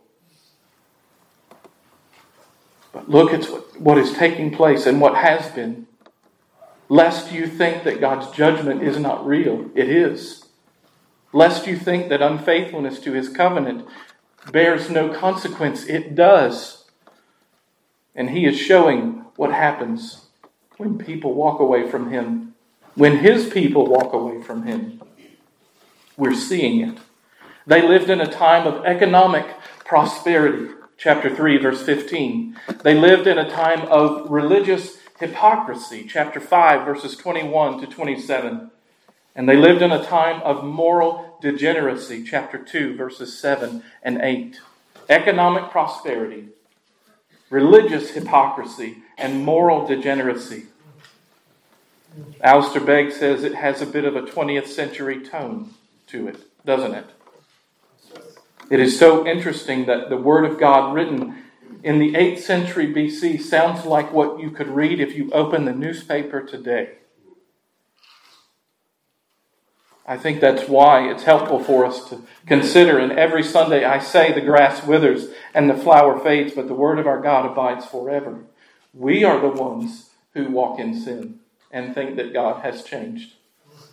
[2.93, 3.45] But look at
[3.79, 5.87] what is taking place and what has been.
[6.87, 9.71] Lest you think that God's judgment is not real.
[9.73, 10.45] It is.
[11.33, 13.87] Lest you think that unfaithfulness to his covenant
[14.51, 15.85] bears no consequence.
[15.85, 16.85] It does.
[18.15, 20.25] And he is showing what happens
[20.77, 22.55] when people walk away from him,
[22.95, 25.01] when his people walk away from him.
[26.17, 26.97] We're seeing it.
[27.65, 29.45] They lived in a time of economic
[29.85, 30.73] prosperity.
[30.97, 32.57] Chapter 3, verse 15.
[32.83, 36.05] They lived in a time of religious hypocrisy.
[36.07, 38.69] Chapter 5, verses 21 to 27.
[39.35, 42.23] And they lived in a time of moral degeneracy.
[42.23, 44.59] Chapter 2, verses 7 and 8.
[45.09, 46.49] Economic prosperity,
[47.49, 50.67] religious hypocrisy, and moral degeneracy.
[52.41, 55.73] Alistair Begg says it has a bit of a 20th century tone
[56.07, 57.05] to it, doesn't it?
[58.69, 61.43] It is so interesting that the Word of God written
[61.83, 65.73] in the 8th century BC sounds like what you could read if you open the
[65.73, 66.91] newspaper today.
[70.05, 72.97] I think that's why it's helpful for us to consider.
[72.97, 76.99] And every Sunday I say the grass withers and the flower fades, but the word
[76.99, 78.39] of our God abides forever.
[78.93, 81.39] We are the ones who walk in sin
[81.71, 83.33] and think that God has changed,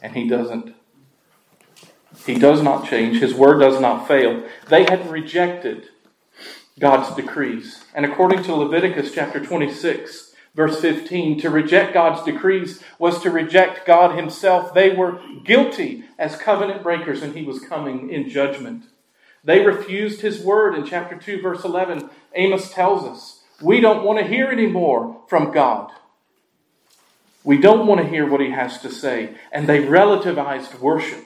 [0.03, 0.75] and He doesn't.
[2.27, 3.21] He does not change.
[3.21, 4.43] His word does not fail.
[4.69, 5.89] They had rejected
[6.79, 7.85] God's decrees.
[7.95, 10.28] And according to Leviticus chapter 26,
[10.59, 14.75] Verse 15 To reject God's decrees was to reject God Himself.
[14.75, 18.87] They were guilty as covenant breakers, and He was coming in judgment.
[19.45, 22.11] They refused His word in chapter 2, verse 11.
[22.35, 25.93] Amos tells us we don't want to hear anymore from God.
[27.45, 29.37] We don't want to hear what He has to say.
[29.53, 31.25] And they relativized worship.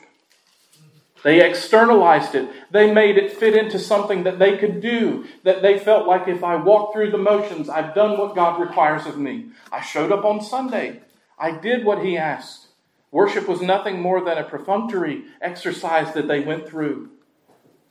[1.23, 2.51] They externalized it.
[2.71, 6.43] They made it fit into something that they could do, that they felt like if
[6.43, 9.51] I walk through the motions, I've done what God requires of me.
[9.71, 11.01] I showed up on Sunday.
[11.39, 12.69] I did what He asked.
[13.13, 17.11] Worship was nothing more than a perfunctory exercise that they went through.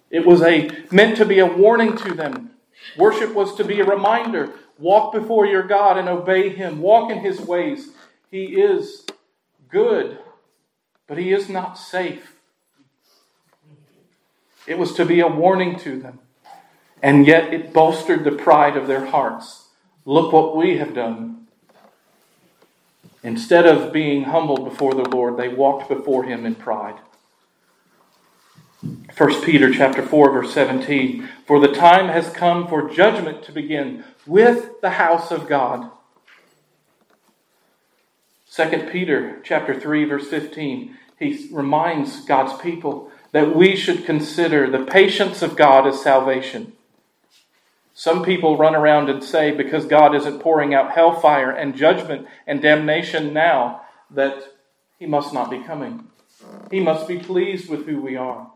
[0.10, 2.52] It was a meant to be a warning to them.
[2.98, 4.54] Worship was to be a reminder.
[4.78, 6.82] Walk before your God and obey Him.
[6.82, 7.92] Walk in His ways.
[8.30, 9.06] He is
[9.70, 10.18] good,
[11.08, 12.41] but He is not safe.
[14.68, 16.20] It was to be a warning to them.
[17.02, 19.70] And yet it bolstered the pride of their hearts.
[20.06, 21.48] Look what we have done.
[23.24, 27.00] Instead of being humbled before the Lord, they walked before him in pride.
[29.16, 34.04] 1 Peter chapter 4 verse 17 For the time has come for judgment to begin
[34.26, 35.92] with the house of God.
[38.56, 44.86] 2 Peter chapter 3 verse 15 he reminds God's people that we should consider the
[44.86, 46.74] patience of God as salvation.
[47.94, 52.62] Some people run around and say because God isn't pouring out hellfire and judgment and
[52.62, 54.44] damnation now, that
[55.00, 56.08] he must not be coming.
[56.70, 58.52] He must be pleased with who we are.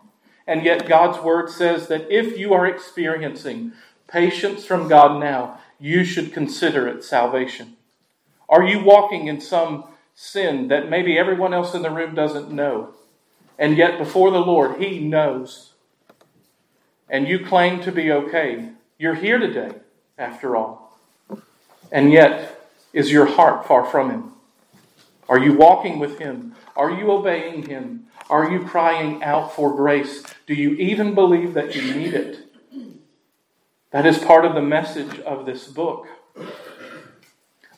[0.47, 3.73] And yet, God's word says that if you are experiencing
[4.07, 7.77] patience from God now, you should consider it salvation.
[8.47, 12.93] Are you walking in some sin that maybe everyone else in the room doesn't know?
[13.57, 15.73] And yet, before the Lord, He knows.
[17.09, 18.69] And you claim to be okay.
[18.97, 19.71] You're here today,
[20.17, 20.99] after all.
[21.91, 24.31] And yet, is your heart far from Him?
[25.29, 26.55] Are you walking with Him?
[26.75, 28.07] Are you obeying Him?
[28.29, 30.23] Are you crying out for grace?
[30.47, 32.39] Do you even believe that you need it?
[33.91, 36.07] That is part of the message of this book.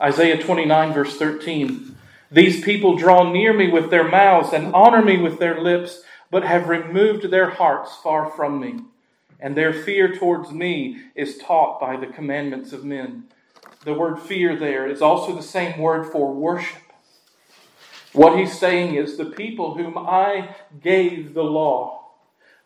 [0.01, 1.96] Isaiah 29, verse 13
[2.31, 6.43] these people draw near me with their mouths and honor me with their lips, but
[6.43, 8.79] have removed their hearts far from me.
[9.39, 13.25] And their fear towards me is taught by the commandments of men.
[13.85, 16.81] The word fear there is also the same word for worship.
[18.13, 21.97] What he's saying is the people whom I gave the law,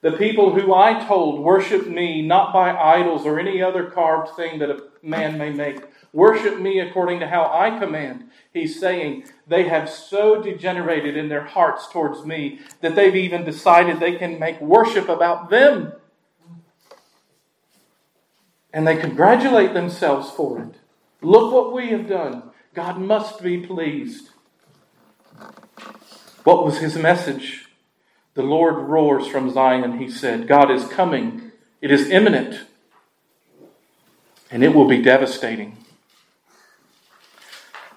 [0.01, 4.59] the people who I told worship me not by idols or any other carved thing
[4.59, 5.84] that a man may make,
[6.14, 8.26] Worship me according to how I command.
[8.53, 13.99] He's saying they have so degenerated in their hearts towards me that they've even decided
[13.99, 15.93] they can make worship about them.
[18.74, 20.76] And they congratulate themselves for it.
[21.22, 22.43] Look what we have done.
[22.74, 24.30] God must be pleased.
[26.43, 27.68] What was his message?
[28.34, 30.47] The Lord roars from Zion, he said.
[30.47, 31.51] God is coming.
[31.82, 32.66] It is imminent.
[34.49, 35.78] And it will be devastating.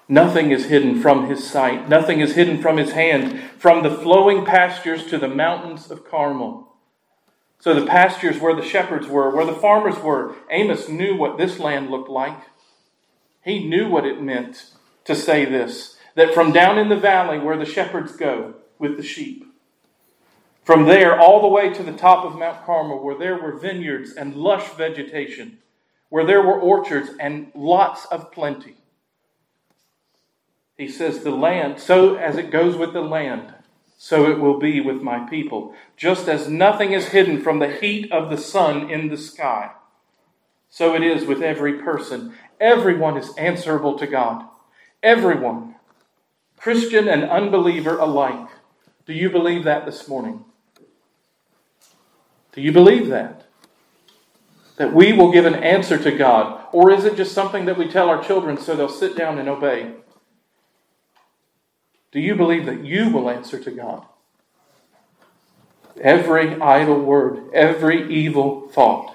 [0.07, 1.89] Nothing is hidden from his sight.
[1.89, 3.41] Nothing is hidden from his hand.
[3.57, 6.75] From the flowing pastures to the mountains of Carmel.
[7.59, 11.57] So the pastures where the shepherds were, where the farmers were, Amos knew what this
[11.57, 12.37] land looked like.
[13.43, 14.71] He knew what it meant
[15.05, 19.03] to say this that from down in the valley where the shepherds go with the
[19.03, 19.45] sheep,
[20.63, 24.13] from there all the way to the top of Mount Carmel, where there were vineyards
[24.13, 25.59] and lush vegetation,
[26.09, 28.74] where there were orchards and lots of plenty.
[30.77, 33.53] He says, The land, so as it goes with the land,
[33.97, 35.73] so it will be with my people.
[35.95, 39.71] Just as nothing is hidden from the heat of the sun in the sky,
[40.69, 42.33] so it is with every person.
[42.59, 44.45] Everyone is answerable to God.
[45.01, 45.75] Everyone,
[46.57, 48.49] Christian and unbeliever alike.
[49.05, 50.43] Do you believe that this morning?
[52.51, 53.45] Do you believe that?
[54.77, 56.67] That we will give an answer to God?
[56.71, 59.47] Or is it just something that we tell our children so they'll sit down and
[59.47, 59.93] obey?
[62.11, 64.05] Do you believe that you will answer to God?
[65.99, 69.13] Every idle word, every evil thought.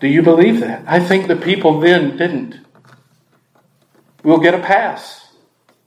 [0.00, 0.84] Do you believe that?
[0.86, 2.60] I think the people then didn't.
[4.22, 5.32] We'll get a pass.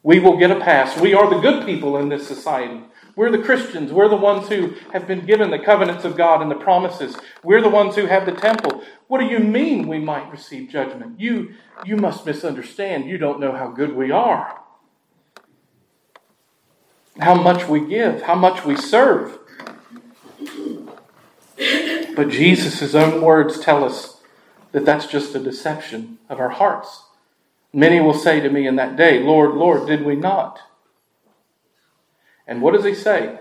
[0.03, 0.99] We will get a pass.
[0.99, 2.82] We are the good people in this society.
[3.16, 3.91] We're the Christians.
[3.91, 7.16] We're the ones who have been given the covenants of God and the promises.
[7.43, 8.84] We're the ones who have the temple.
[9.07, 11.20] What do you mean we might receive judgment?
[11.20, 11.53] You,
[11.86, 13.09] you must misunderstand.
[13.09, 14.62] You don't know how good we are.
[17.20, 19.38] How much we give, how much we serve.
[22.16, 24.22] But Jesus' own words tell us
[24.72, 27.03] that that's just a deception of our hearts.
[27.74, 30.59] Many will say to me in that day, Lord, Lord, did we not?
[32.51, 33.39] And what does he say?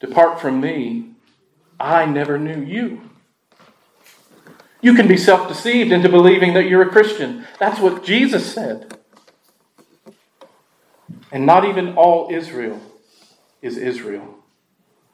[0.00, 1.10] Depart from me,
[1.78, 3.10] I never knew you.
[4.80, 7.46] You can be self deceived into believing that you're a Christian.
[7.60, 8.98] That's what Jesus said.
[11.30, 12.80] And not even all Israel
[13.62, 14.34] is Israel.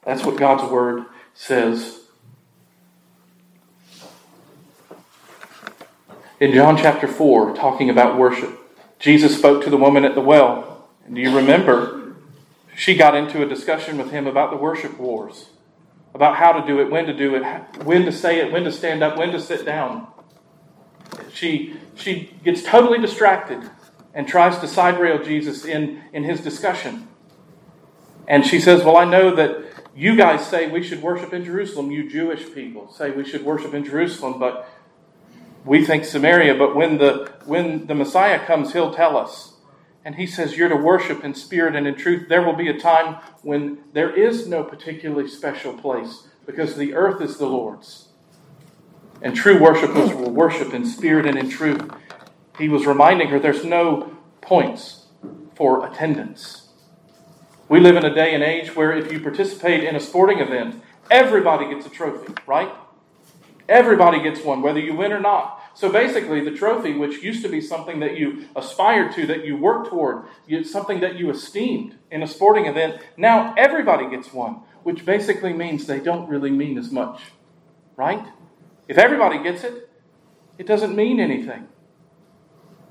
[0.02, 1.04] That's what God's word
[1.34, 2.00] says.
[6.40, 8.58] In John chapter 4, talking about worship,
[8.98, 10.88] Jesus spoke to the woman at the well.
[11.04, 12.00] And do you remember?
[12.76, 15.50] She got into a discussion with him about the worship wars,
[16.14, 17.42] about how to do it, when to do it,
[17.84, 20.08] when to say it, when to stand up, when to sit down.
[21.32, 23.70] She, she gets totally distracted
[24.12, 27.08] and tries to side rail Jesus in, in his discussion.
[28.26, 29.64] And she says, Well, I know that
[29.94, 31.90] you guys say we should worship in Jerusalem.
[31.90, 34.68] You Jewish people say we should worship in Jerusalem, but
[35.64, 36.54] we think Samaria.
[36.54, 39.53] But when the, when the Messiah comes, he'll tell us.
[40.04, 42.28] And he says, You're to worship in spirit and in truth.
[42.28, 47.22] There will be a time when there is no particularly special place because the earth
[47.22, 48.08] is the Lord's.
[49.22, 51.90] And true worshipers will worship in spirit and in truth.
[52.58, 55.06] He was reminding her there's no points
[55.54, 56.68] for attendance.
[57.68, 60.82] We live in a day and age where if you participate in a sporting event,
[61.10, 62.70] everybody gets a trophy, right?
[63.68, 65.62] Everybody gets one, whether you win or not.
[65.74, 69.56] So basically, the trophy, which used to be something that you aspired to, that you
[69.56, 70.24] worked toward,
[70.64, 75.86] something that you esteemed in a sporting event, now everybody gets one, which basically means
[75.86, 77.22] they don't really mean as much,
[77.96, 78.24] right?
[78.86, 79.90] If everybody gets it,
[80.58, 81.66] it doesn't mean anything.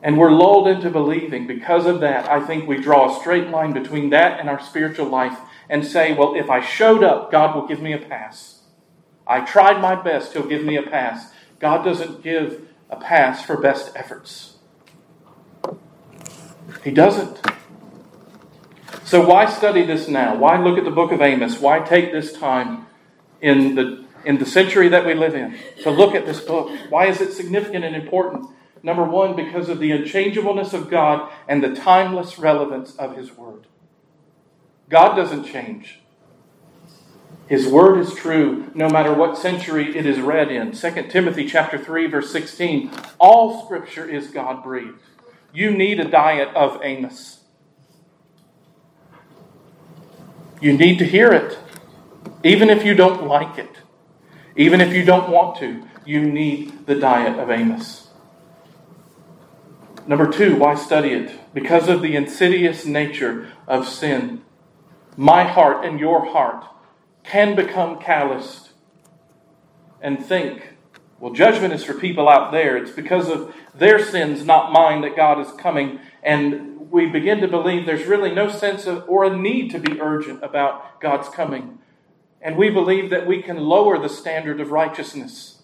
[0.01, 2.29] And we're lulled into believing because of that.
[2.29, 6.13] I think we draw a straight line between that and our spiritual life and say,
[6.13, 8.63] well, if I showed up, God will give me a pass.
[9.25, 11.31] I tried my best, He'll give me a pass.
[11.59, 14.53] God doesn't give a pass for best efforts.
[16.83, 17.41] He doesn't.
[19.03, 20.35] So, why study this now?
[20.35, 21.59] Why look at the book of Amos?
[21.59, 22.87] Why take this time
[23.41, 26.71] in the, in the century that we live in to look at this book?
[26.89, 28.47] Why is it significant and important?
[28.81, 33.65] Number one, because of the unchangeableness of God and the timeless relevance of His Word.
[34.89, 35.99] God doesn't change.
[37.47, 40.71] His word is true no matter what century it is read in.
[40.71, 42.89] 2 Timothy chapter 3 verse 16,
[43.19, 44.99] all scripture is God-breathed.
[45.53, 47.41] You need a diet of Amos.
[50.61, 51.59] You need to hear it.
[52.43, 53.77] Even if you don't like it.
[54.55, 58.07] Even if you don't want to, you need the diet of Amos.
[60.07, 61.53] Number two, why study it?
[61.53, 64.41] Because of the insidious nature of sin.
[65.15, 66.65] My heart and your heart
[67.23, 68.71] can become calloused
[70.01, 70.75] and think,
[71.19, 72.75] well, judgment is for people out there.
[72.75, 75.99] It's because of their sins, not mine, that God is coming.
[76.21, 80.01] And we begin to believe there's really no sense of or a need to be
[80.01, 81.79] urgent about God's coming.
[82.41, 85.61] And we believe that we can lower the standard of righteousness.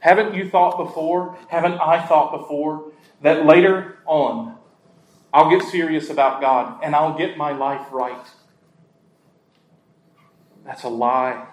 [0.00, 1.38] Haven't you thought before?
[1.48, 4.58] Haven't I thought before that later on
[5.34, 8.24] I'll get serious about God and I'll get my life right.
[10.64, 11.46] That's a lie.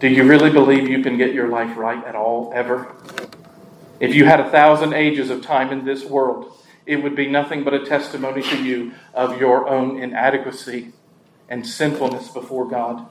[0.00, 2.94] Do you really believe you can get your life right at all, ever?
[4.00, 6.52] If you had a thousand ages of time in this world,
[6.84, 10.92] it would be nothing but a testimony to you of your own inadequacy
[11.48, 13.06] and sinfulness before God.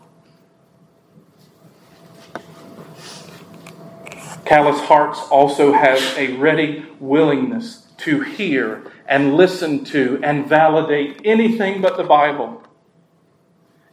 [4.46, 11.82] Callous hearts also have a ready willingness to hear and listen to and validate anything
[11.82, 12.63] but the Bible.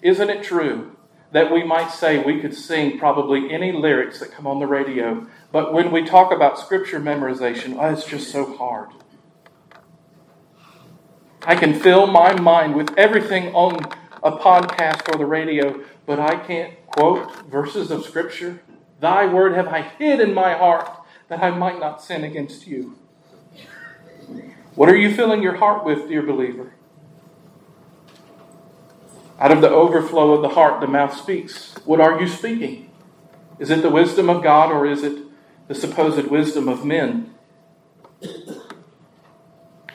[0.03, 0.97] Isn't it true
[1.33, 5.27] that we might say we could sing probably any lyrics that come on the radio,
[5.53, 8.91] but when we talk about scripture memorization, oh, it's just so hard.
[11.43, 13.77] I can fill my mind with everything on
[14.23, 18.61] a podcast or the radio, but I can't quote verses of scripture
[18.99, 20.91] Thy word have I hid in my heart
[21.29, 22.99] that I might not sin against you.
[24.75, 26.75] What are you filling your heart with, dear believer?
[29.41, 31.75] Out of the overflow of the heart, the mouth speaks.
[31.87, 32.91] What are you speaking?
[33.59, 35.19] Is it the wisdom of God or is it
[35.67, 37.35] the supposed wisdom of men?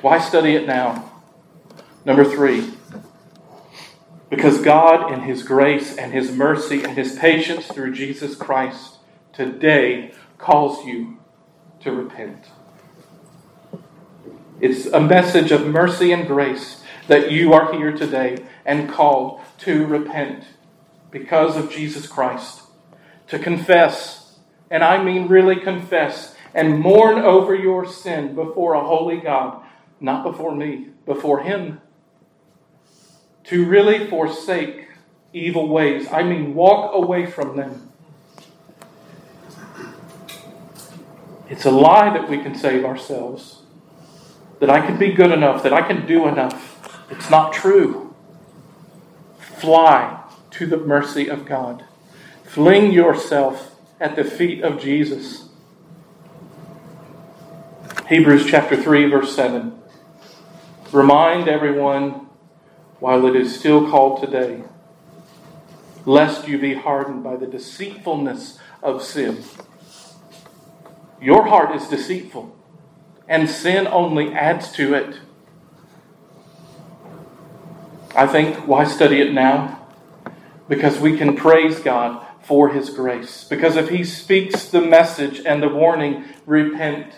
[0.02, 1.12] Why study it now?
[2.06, 2.74] Number three,
[4.30, 8.98] because God, in His grace and His mercy and His patience through Jesus Christ,
[9.34, 11.20] today calls you
[11.82, 12.46] to repent.
[14.60, 19.86] It's a message of mercy and grace that you are here today and called to
[19.86, 20.44] repent
[21.12, 22.64] because of Jesus Christ,
[23.28, 24.26] to confess
[24.70, 29.62] and I mean really confess and mourn over your sin before a holy God,
[30.00, 31.82] not before me, before Him.
[33.46, 34.88] To really forsake
[35.34, 37.92] evil ways, I mean walk away from them.
[41.48, 43.62] It's a lie that we can save ourselves,
[44.60, 46.75] that I can be good enough, that I can do enough.
[47.10, 48.14] It's not true.
[49.38, 51.86] Fly to the mercy of God.
[52.44, 55.50] Fling yourself at the feet of Jesus.
[58.08, 59.82] Hebrews chapter 3, verse 7.
[60.92, 62.28] Remind everyone
[63.00, 64.64] while it is still called today,
[66.06, 69.44] lest you be hardened by the deceitfulness of sin.
[71.22, 72.56] Your heart is deceitful,
[73.28, 75.20] and sin only adds to it.
[78.16, 79.88] I think, why study it now?
[80.70, 83.44] Because we can praise God for His grace.
[83.44, 87.14] Because if He speaks the message and the warning, repent,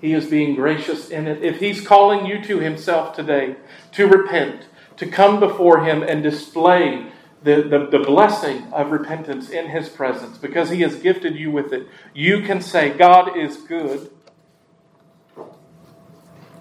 [0.00, 1.44] He is being gracious in it.
[1.44, 3.56] If He's calling you to Himself today
[3.92, 7.12] to repent, to come before Him and display
[7.44, 11.72] the, the, the, blessing of repentance in His presence, because He has gifted you with
[11.72, 14.10] it, you can say, God is good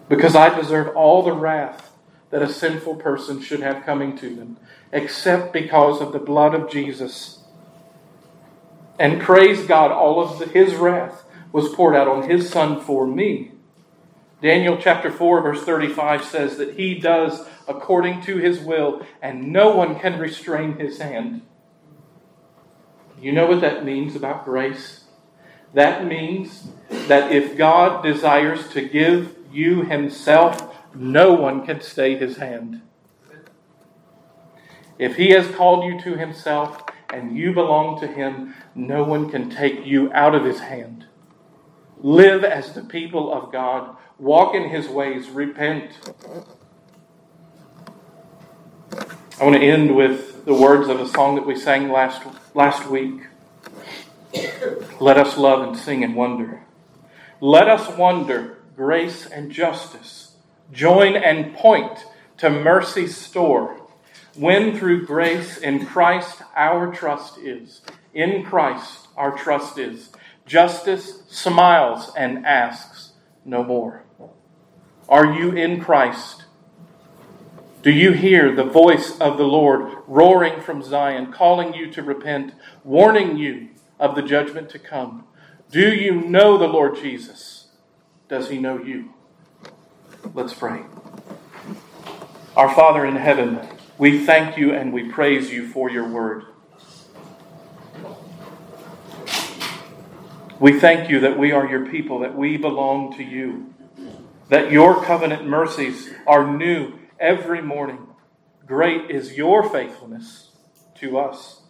[0.10, 1.93] because I deserve all the wrath
[2.34, 4.58] that a sinful person should have coming to them,
[4.92, 7.44] except because of the blood of Jesus.
[8.98, 13.06] And praise God, all of the, his wrath was poured out on his son for
[13.06, 13.52] me.
[14.42, 19.76] Daniel chapter 4, verse 35 says that he does according to his will, and no
[19.76, 21.44] one can restrain his hand.
[23.22, 25.04] You know what that means about grace?
[25.76, 32.38] That means that if God desires to give you himself, no one can stay his
[32.38, 32.82] hand.
[35.00, 39.50] If he has called you to himself and you belong to him, no one can
[39.50, 41.06] take you out of his hand.
[41.98, 43.96] Live as the people of God.
[44.20, 45.30] Walk in his ways.
[45.30, 45.92] Repent.
[49.40, 52.22] I want to end with the words of a song that we sang last,
[52.54, 53.22] last week.
[55.00, 56.64] Let us love and sing and wonder.
[57.42, 60.23] Let us wonder grace and justice
[60.72, 62.06] join and point
[62.38, 63.80] to mercy's store,
[64.36, 67.82] when through grace in Christ our trust is.
[68.14, 70.10] In Christ our trust is.
[70.46, 73.14] Justice smiles and asks
[73.46, 74.04] no more.
[75.08, 76.46] Are you in Christ?
[77.82, 82.54] Do you hear the voice of the Lord roaring from Zion, calling you to repent,
[82.84, 85.26] warning you of the judgment to come?
[85.70, 87.68] Do you know the Lord Jesus?
[88.30, 89.14] Does he know you?
[90.36, 90.82] Let's pray.
[92.56, 93.60] Our Father in heaven,
[94.00, 96.46] we thank you and we praise you for your word.
[100.60, 103.76] We thank you that we are your people, that we belong to you,
[104.50, 108.08] that your covenant mercies are new every morning.
[108.66, 110.50] Great is your faithfulness
[110.96, 111.62] to us.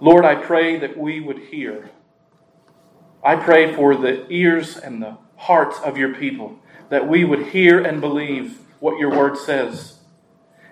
[0.00, 1.90] Lord, I pray that we would hear.
[3.22, 6.58] I pray for the ears and the hearts of your people
[6.90, 9.98] that we would hear and believe what your word says.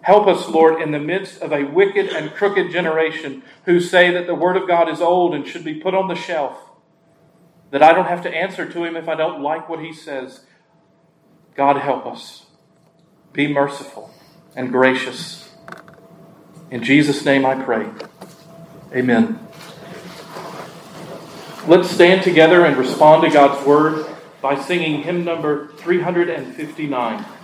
[0.03, 4.27] Help us, Lord, in the midst of a wicked and crooked generation who say that
[4.27, 6.57] the word of God is old and should be put on the shelf,
[7.73, 10.45] that I don't have to answer to him if I don't like what he says.
[11.57, 12.47] God, help us.
[13.33, 14.15] Be merciful
[14.55, 15.51] and gracious.
[16.71, 17.89] In Jesus' name I pray.
[18.95, 19.41] Amen.
[21.67, 24.07] Let's stand together and respond to God's word
[24.41, 27.36] by singing hymn number 359.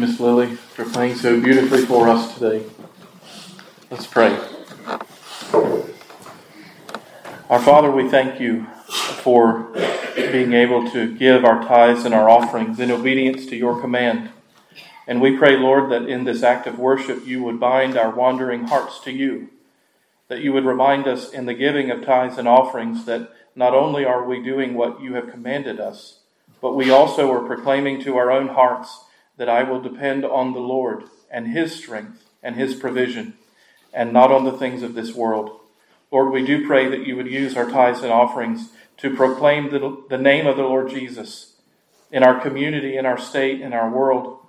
[0.00, 2.64] Miss Lily, for playing so beautifully for us today.
[3.90, 4.32] Let's pray.
[7.50, 9.64] Our Father, we thank you for
[10.16, 14.30] being able to give our tithes and our offerings in obedience to your command.
[15.06, 18.68] And we pray, Lord, that in this act of worship you would bind our wandering
[18.68, 19.50] hearts to you,
[20.28, 24.06] that you would remind us in the giving of tithes and offerings that not only
[24.06, 26.20] are we doing what you have commanded us,
[26.62, 29.04] but we also are proclaiming to our own hearts
[29.40, 33.38] that I will depend on the Lord and His strength and His provision,
[33.90, 35.60] and not on the things of this world.
[36.10, 38.68] Lord, we do pray that you would use our tithes and offerings
[38.98, 41.54] to proclaim the, the name of the Lord Jesus
[42.12, 44.40] in our community, in our state, in our world,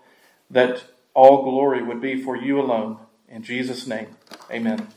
[0.50, 0.84] that
[1.14, 2.98] all glory would be for you alone.
[3.30, 4.08] In Jesus' name,
[4.52, 4.90] amen.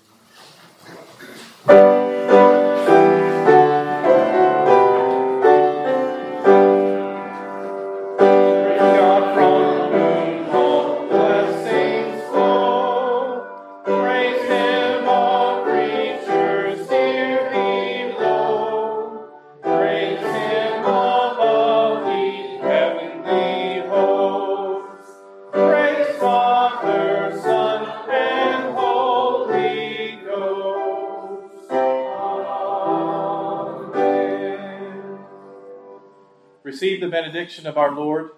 [37.44, 38.30] Benediction of our Lord.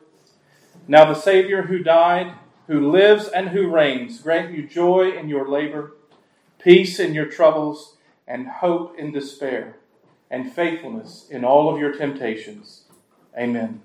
[0.88, 2.34] Now, the Savior who died,
[2.66, 5.92] who lives, and who reigns, grant you joy in your labor,
[6.59, 7.96] peace in your troubles,
[8.26, 9.76] and hope in despair,
[10.28, 12.82] and faithfulness in all of your temptations.
[13.38, 13.82] Amen.